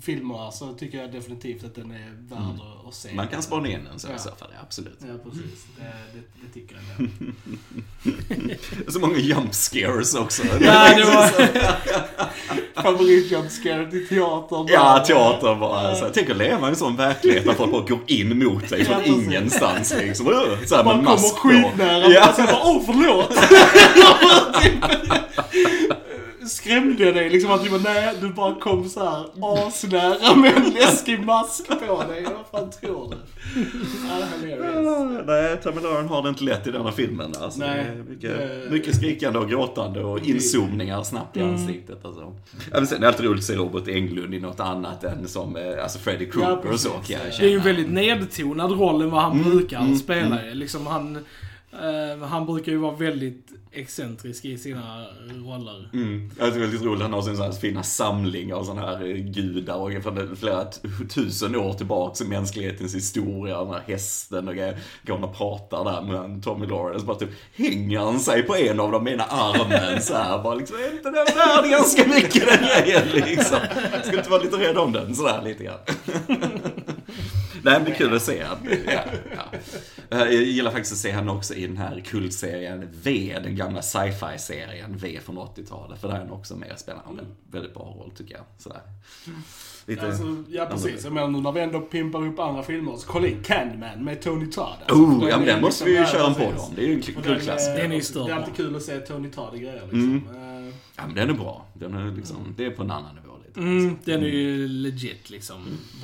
filmerna 0.03 0.51
så 0.51 0.73
tycker 0.75 0.99
jag 0.99 1.13
definitivt 1.13 1.65
att 1.65 1.75
den 1.75 1.91
är 1.91 2.11
värd 2.29 2.61
att 2.89 2.95
se. 2.95 3.09
Mm. 3.09 3.17
Man 3.17 3.29
kan 3.29 3.43
spana 3.43 3.69
in 3.69 3.85
den 3.85 3.99
så 3.99 4.09
i 4.09 4.11
Ja. 4.13 4.19
så 4.19 4.31
fall, 4.31 4.49
ja, 4.55 4.59
absolut. 4.63 4.99
Ja, 5.01 5.07
precis. 5.31 5.67
Det, 5.77 5.83
det, 6.15 6.23
det 6.43 6.53
tycker 6.55 6.77
jag. 6.99 7.09
Så 8.93 8.99
många 9.01 9.19
jump 9.19 9.55
scares 9.55 10.15
också. 10.15 10.43
Ja, 10.61 10.95
det 10.97 11.05
var... 11.05 11.31
Favoritjumpscaret 12.83 13.95
i 13.95 14.07
teatern. 14.07 14.67
Ja, 14.69 15.05
teatern 15.07 15.61
bara. 15.61 15.95
Så 15.95 16.05
jag 16.05 16.15
tänker 16.15 16.35
leva 16.35 16.67
i 16.67 16.71
en 16.71 16.77
sån 16.77 16.97
verklighet 16.97 17.45
där 17.45 17.53
folk 17.55 17.73
bara 17.73 17.83
går 17.85 17.99
in 18.07 18.39
mot 18.45 18.69
dig 18.69 18.85
från 18.85 19.05
ingenstans 19.05 19.95
liksom. 19.99 20.27
Så 20.67 20.77
här 20.77 20.85
Man 20.85 21.05
kommer 21.05 21.37
skitnära 21.37 22.09
Ja. 22.13 22.29
och 22.31 22.35
sen 22.37 22.47
bara 22.47 22.61
åh 22.65 22.83
förlåt. 22.87 23.33
Skrämde 26.47 27.13
dig 27.13 27.31
liksom 27.31 27.51
att 27.51 27.65
du 27.65 27.71
bara 27.71 27.81
nej, 27.85 28.15
du 28.21 28.29
bara 28.29 28.55
kom 28.55 28.89
så 28.89 29.01
här 29.05 29.27
asnära 29.67 30.37
med 30.37 30.57
en 30.57 30.71
läskig 30.71 31.21
mask 31.25 31.69
på 31.69 32.03
dig. 32.03 32.25
Vad 32.25 32.61
fan 32.63 32.71
tror 32.81 33.11
du? 33.11 33.17
Ja, 34.09 34.47
hilarious. 34.47 35.25
Nej, 35.27 35.57
Tamilaren 35.63 36.09
har 36.09 36.23
det 36.23 36.29
inte 36.29 36.45
lätt 36.45 36.67
i 36.67 36.71
denna 36.71 36.93
filmen. 36.93 37.33
Alltså, 37.41 37.61
Nej. 37.61 37.87
Mycket, 38.09 38.41
Eh. 38.41 38.71
mycket 38.71 38.97
skrikande 38.97 39.39
och 39.39 39.49
gråtande 39.49 40.05
och 40.05 40.27
inzoomningar 40.27 41.03
snabbt 41.03 41.37
i 41.37 41.41
Mm. 41.41 41.55
ansiktet. 41.55 42.05
Alltså. 42.05 42.21
Ja, 42.71 42.77
men 42.79 42.87
sen 42.87 42.97
är 42.97 43.01
det 43.01 43.09
alltid 43.09 43.27
roligt 43.27 43.39
att 43.39 43.45
se 43.45 43.55
Robert 43.57 43.89
Englund 43.89 44.35
i 44.35 44.41
något 44.41 44.61
annat 44.61 45.05
än 45.05 45.29
som 45.29 45.57
eh, 45.57 45.83
alltså 45.83 45.99
Freddy 45.99 46.31
Krueger 46.31 46.73
och 46.73 46.81
så. 46.81 46.89
jag 47.07 47.21
Det 47.39 47.45
är 47.47 47.49
ju 47.49 47.57
en 47.57 47.63
väldigt 47.63 47.91
nedtonad 47.91 48.71
roll 48.73 49.03
än 49.03 49.11
vad 49.11 49.23
han 49.23 49.43
brukar 49.43 49.81
mm, 49.81 49.97
spela 49.99 50.47
i. 50.47 50.55
Liksom 50.55 50.87
han, 50.87 51.19
Uh, 51.75 52.25
han 52.25 52.47
brukar 52.47 52.73
ju 52.73 52.79
vara 52.79 52.97
väldigt 52.97 53.53
excentrisk 53.73 54.45
i 54.45 54.59
sina 54.59 55.07
roller. 55.31 55.91
Mm. 55.93 56.31
Det 56.37 56.45
är 56.45 56.51
väldigt 56.51 56.83
roligt, 56.83 57.03
han 57.03 57.13
har 57.13 57.23
sin 57.23 57.37
sån 57.37 57.45
här 57.45 57.53
fina 57.53 57.83
samling 57.83 58.55
av 58.55 58.65
sådana 58.65 58.87
här 58.87 59.05
gudar 59.15 59.77
och 59.77 60.03
från 60.03 60.37
flera 60.37 60.65
tusen 61.15 61.57
år 61.57 61.73
tillbaka 61.73 62.25
i 62.25 62.29
mänsklighetens 62.29 62.95
historia. 62.95 63.59
Den 63.59 63.75
här 63.75 63.83
hästen 63.87 64.49
och 64.49 64.55
grejer. 64.55 64.79
Går 65.03 65.15
han 65.15 65.25
och 65.25 65.37
pratar 65.37 65.85
där 65.85 66.03
med 66.03 66.43
Tommy 66.43 66.67
Lawrence. 66.67 67.07
Bara 67.07 67.19
typ 67.19 67.31
hänger 67.55 67.99
han 67.99 68.21
sig 68.21 68.43
på 68.43 68.57
en 68.57 68.81
av 68.81 68.93
dem 68.93 69.05
med 69.05 69.13
ena 69.13 69.25
armen 69.25 70.03
så 70.03 70.15
här. 70.15 70.43
Bara 70.43 70.55
liksom, 70.55 70.77
är 70.77 70.93
inte 70.93 71.11
den 71.11 71.27
värd 71.37 71.71
ganska 71.71 72.07
mycket 72.07 72.47
den 72.47 72.59
grejen 72.59 73.09
liksom? 73.09 73.59
Ska 74.05 74.17
inte 74.17 74.31
vara 74.31 74.43
lite 74.43 74.57
rädd 74.57 74.79
om 74.79 74.93
den 74.93 75.15
sådär 75.15 75.43
lite 75.45 75.65
grann. 75.65 75.79
Nej 77.65 77.75
men 77.75 77.85
det 77.85 77.91
är 77.91 77.95
kul 77.95 78.17
att 78.17 78.23
se. 78.23 78.45
Ja, 78.87 79.05
ja. 79.37 79.59
Jag 80.19 80.33
gillar 80.33 80.71
faktiskt 80.71 80.93
att 80.93 80.99
se 80.99 81.11
henne 81.11 81.33
också 81.33 81.55
i 81.55 81.67
den 81.67 81.77
här 81.77 82.01
kultserien 82.07 82.89
V, 83.03 83.39
den 83.45 83.57
gamla 83.57 83.83
sci-fi-serien 83.83 84.97
V 84.97 85.19
från 85.25 85.39
80-talet. 85.39 86.01
För 86.01 86.09
där 86.09 86.15
är 86.15 86.21
hon 86.21 86.31
också 86.31 86.57
med 86.57 86.73
och 86.73 86.79
spelar 86.79 87.03
en 87.09 87.21
väldigt 87.51 87.75
bra 87.75 87.83
roll 87.99 88.11
tycker 88.17 88.35
jag. 88.35 88.45
Sådär. 88.59 88.81
Lite... 89.87 90.07
Alltså, 90.07 90.45
ja 90.49 90.67
precis. 90.67 91.05
Jag 91.05 91.13
menar 91.13 91.29
nu 91.29 91.41
när 91.41 91.53
vi 91.53 91.61
ändå 91.61 91.81
pimpar 91.81 92.27
upp 92.27 92.39
andra 92.39 92.63
filmer 92.63 92.97
så 92.97 93.07
kolla 93.07 93.27
in 93.27 93.43
Candyman 93.43 94.05
med 94.05 94.23
Tony 94.23 94.47
Todd. 94.51 94.67
Alltså, 94.87 94.95
oh, 95.05 95.29
ja 95.31 95.37
men 95.39 95.47
den 95.47 95.61
måste 95.61 95.85
vi 95.85 95.91
ju 95.93 95.99
liksom- 96.01 96.19
köra 96.19 96.29
ja, 96.29 96.35
på 96.35 96.41
precis. 96.41 96.57
dem. 96.67 96.73
Det 96.77 96.83
är 96.83 96.87
ju 96.87 96.95
en 96.95 97.01
den, 97.01 97.23
kultklassiker. 97.23 97.77
eh, 97.77 97.83
Den 97.83 97.93
är 97.93 97.97
ju 97.97 98.03
större. 98.03 98.25
Det 98.27 98.33
är 98.33 98.37
alltid 98.37 98.55
kul 98.57 98.77
att 98.77 98.83
se 98.83 98.99
Tony 98.99 99.31
Todd 99.31 99.55
i 99.55 99.59
grejer 99.59 99.81
liksom. 99.83 100.17
Eh, 100.35 100.43
Ja 100.97 101.03
men 101.07 101.15
den 101.15 101.31
är 101.31 101.35
bra. 101.35 101.67
Den 101.75 101.95
är 101.95 102.13
liksom, 102.17 102.55
det 102.57 102.65
är 102.65 102.71
på 102.71 102.83
en 102.83 102.91
annan 102.91 103.15
nivå 103.15 103.33
lite. 103.47 103.61
Mm, 103.61 103.97
den 104.05 104.23
är 104.23 104.27
ju 104.27 104.69
legit 104.69 105.31
liksom. 105.31 105.57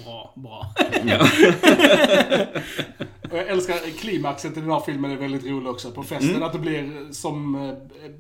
Bra, 0.05 0.33
bra. 0.37 0.75
Och 3.31 3.39
jag 3.39 3.49
älskar 3.49 3.99
klimaxet 3.99 4.57
i 4.57 4.61
den 4.61 4.71
här 4.71 4.81
filmen 4.81 5.11
är 5.11 5.17
väldigt 5.17 5.45
rolig 5.47 5.71
också. 5.71 5.91
På 5.91 6.03
festen, 6.03 6.31
Mm. 6.31 6.43
att 6.43 6.53
det 6.53 6.59
blir 6.59 7.13
som, 7.13 7.55
eh, 7.55 7.75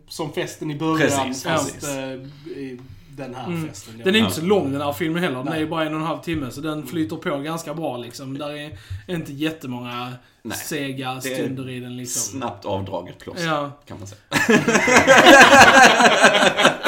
som 0.08 0.32
festen 0.32 0.70
i 0.70 0.74
början. 0.74 0.98
Precis, 0.98 1.44
fast 1.44 1.74
precis. 1.74 1.88
eh, 1.88 2.12
i 2.58 2.78
den 3.10 3.34
här 3.34 3.46
Mm. 3.46 3.68
festen. 3.68 4.00
Den 4.04 4.14
är 4.14 4.18
inte 4.18 4.34
så 4.34 4.42
lång 4.44 4.72
den 4.72 4.80
här 4.80 4.92
filmen 4.92 5.22
heller. 5.22 5.36
Den 5.36 5.44
Nej. 5.44 5.54
är 5.54 5.60
ju 5.60 5.66
bara 5.68 5.84
en 5.86 5.94
och 5.94 6.00
en 6.00 6.06
halv 6.06 6.18
timme. 6.22 6.50
Så 6.50 6.60
den 6.60 6.86
flyter 6.86 7.16
på 7.16 7.38
ganska 7.38 7.74
bra 7.74 7.96
liksom. 7.96 8.38
Där 8.38 8.50
är 8.50 8.78
inte 9.06 9.32
jättemånga 9.32 10.12
Nej. 10.42 10.58
sega 10.58 11.20
stunder 11.20 11.70
i 11.70 11.80
den 11.80 11.96
liksom. 11.96 12.38
Snabbt 12.40 12.64
avdraget 12.64 13.18
plåster. 13.18 13.46
Ja. 13.46 13.70
Kan 13.86 13.98
man 13.98 14.06
säga. 14.08 14.20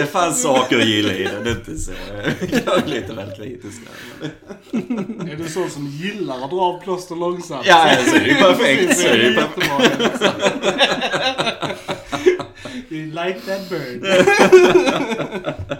Det 0.00 0.06
fanns 0.06 0.42
saker 0.42 0.78
att 0.78 0.86
gilla 0.86 1.14
i 1.14 1.24
den. 1.24 1.44
Det 1.44 1.50
är 1.50 1.54
inte 1.54 1.78
så. 1.78 1.92
Jag 2.66 2.78
är 2.78 2.86
lite 2.86 3.12
väl 3.12 3.30
kritisk 3.36 3.80
Är 5.32 5.36
du 5.36 5.48
så 5.48 5.68
som 5.68 5.86
gillar 5.86 6.44
att 6.44 6.50
dra 6.50 6.60
av 6.60 6.80
plåster 6.80 7.16
långsamt? 7.16 7.66
Ja, 7.66 7.96
så 8.06 8.16
är 8.16 8.20
det 8.20 8.26
ju 8.26 8.34
perfekt. 8.34 8.98
Så 8.98 9.06
är 9.06 9.18
det 9.18 9.24
ju 9.24 9.34
jättebra. 9.34 9.82
You 12.90 13.06
like 13.24 13.40
that 13.40 13.70
bird. 13.70 14.04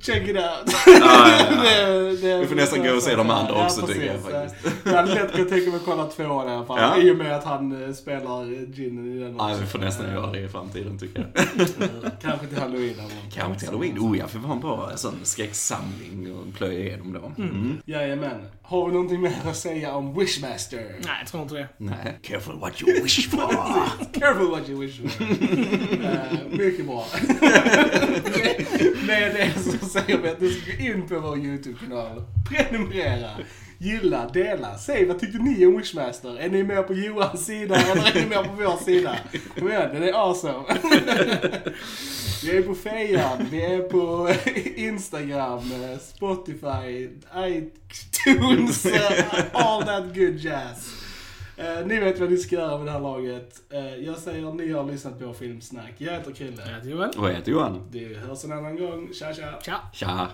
Check 0.00 0.28
it 0.28 0.36
out. 0.36 0.74
Ja, 0.86 0.92
ja, 1.00 1.46
ja. 1.50 1.88
Det- 1.88 2.16
det- 2.16 2.38
Vi 2.40 2.46
får 2.46 2.54
nästan 2.54 2.82
gå 2.82 2.92
och 2.94 3.02
se 3.02 3.14
de 3.16 3.30
andra 3.30 3.52
Ja, 3.54 3.64
också, 3.64 3.86
tycker 3.86 4.02
jag, 4.04 4.24
precis. 4.24 4.32
faktiskt. 4.62 4.76
Jag 4.84 4.92
hade 4.92 5.14
lätt 5.14 5.32
kunnat 5.32 5.48
tänka 5.48 5.66
mig 5.70 5.76
att 5.76 5.84
kolla 5.84 6.06
tvåan 6.06 6.48
i 6.48 6.50
alla 6.52 6.66
fall. 6.66 6.78
Ja. 6.80 7.02
I 7.02 7.10
och 7.10 7.16
med 7.16 7.36
att 7.36 7.44
han 7.44 7.84
eh, 7.84 7.92
spelar 7.92 8.44
Gin 8.74 9.16
i 9.16 9.20
den 9.20 9.36
Ja, 9.38 9.50
också. 9.50 9.60
vi 9.60 9.66
får 9.66 9.78
nästan 9.78 10.10
göra 10.12 10.32
det 10.32 10.40
i 10.40 10.48
framtiden 10.48 10.98
tycker 10.98 11.26
jag. 11.34 11.44
Kanske 12.22 12.46
till 12.46 12.58
halloween. 12.58 12.94
Kanske 13.34 13.58
till 13.58 13.68
halloween. 13.68 13.98
Oh 13.98 14.18
ja, 14.18 14.26
för 14.28 14.38
vi 14.38 14.46
har 14.46 14.54
en 14.54 14.60
bra 14.60 14.90
sån 14.96 15.14
skräcksamling 15.22 16.34
och 16.36 16.54
plöja 16.54 16.78
igenom 16.80 17.12
då. 17.12 17.42
Mm. 17.42 17.78
Jajamän. 17.84 18.40
Har 18.62 18.86
vi 18.86 18.92
någonting 18.92 19.20
mer 19.20 19.32
att 19.48 19.56
säga 19.56 19.92
om 19.94 20.18
Wishmaster? 20.18 20.78
Nej, 20.98 21.16
jag 21.22 21.28
tror 21.30 21.42
inte 21.42 21.54
det. 21.54 21.68
Nej. 21.76 22.18
Careful 22.22 22.58
what 22.60 22.82
you 22.82 23.02
wish 23.02 23.30
for. 23.30 23.52
Careful 24.20 24.50
what 24.50 24.68
you 24.68 24.80
wish 24.80 25.00
for. 25.00 25.22
Eh, 26.04 26.58
mycket 26.58 26.86
bra. 26.86 27.04
Det 29.10 29.16
är 29.16 29.32
det 29.32 29.60
som 29.60 29.88
säger 29.88 30.18
vi 30.18 30.28
att 30.28 30.40
du 30.40 30.50
ska 30.50 30.72
gå 30.72 30.78
in 30.78 31.08
på 31.08 31.20
vår 31.20 31.38
YouTube-kanal, 31.38 32.22
prenumerera, 32.48 33.30
gilla, 33.78 34.28
dela. 34.28 34.78
Säg 34.78 35.06
vad 35.06 35.20
tyckte 35.20 35.38
ni 35.38 35.66
om 35.66 35.76
Wishmaster? 35.76 36.38
Är 36.38 36.50
ni 36.50 36.62
med 36.62 36.86
på 36.86 36.94
Johans 36.94 37.46
sida 37.46 37.74
eller 37.76 38.16
är 38.16 38.20
ni 38.20 38.26
med 38.26 38.44
på 38.44 38.52
vår 38.58 38.84
sida? 38.84 39.16
Kom 39.58 39.68
igen, 39.68 39.90
den 39.92 40.02
är 40.02 40.12
awesome. 40.12 40.64
Vi 42.42 42.56
är 42.56 42.62
på 42.62 42.74
Fejan, 42.74 43.46
vi 43.50 43.64
är 43.64 43.78
på 43.78 44.34
Instagram, 44.76 45.72
Spotify, 46.14 47.08
iTunes, 47.36 48.86
all 49.52 49.82
that 49.82 50.14
good 50.14 50.36
jazz. 50.36 50.99
Eh, 51.60 51.86
ni 51.86 52.00
vet 52.00 52.20
vad 52.20 52.30
ni 52.30 52.36
ska 52.36 52.56
göra 52.56 52.78
med 52.78 52.86
det 52.86 52.92
här 52.92 53.00
laget. 53.00 53.62
Eh, 53.70 53.94
jag 53.96 54.18
säger 54.18 54.52
ni 54.52 54.72
har 54.72 54.84
lyssnat 54.84 55.20
på 55.20 55.34
Filmsnack. 55.34 55.94
Jag 55.98 56.12
heter 56.12 56.32
Krille. 56.32 56.62
Jag 56.66 56.74
heter 56.74 56.88
Joel. 56.90 57.10
Och 57.18 57.28
jag 57.28 57.34
heter 57.34 57.52
Johan. 57.52 57.88
Vi 57.90 58.14
hörs 58.14 58.44
en 58.44 58.52
annan 58.52 58.76
gång. 58.76 59.08
Tja 59.14 59.34
tja! 59.34 59.58
Tja. 59.62 59.80
Tja. 59.92 60.28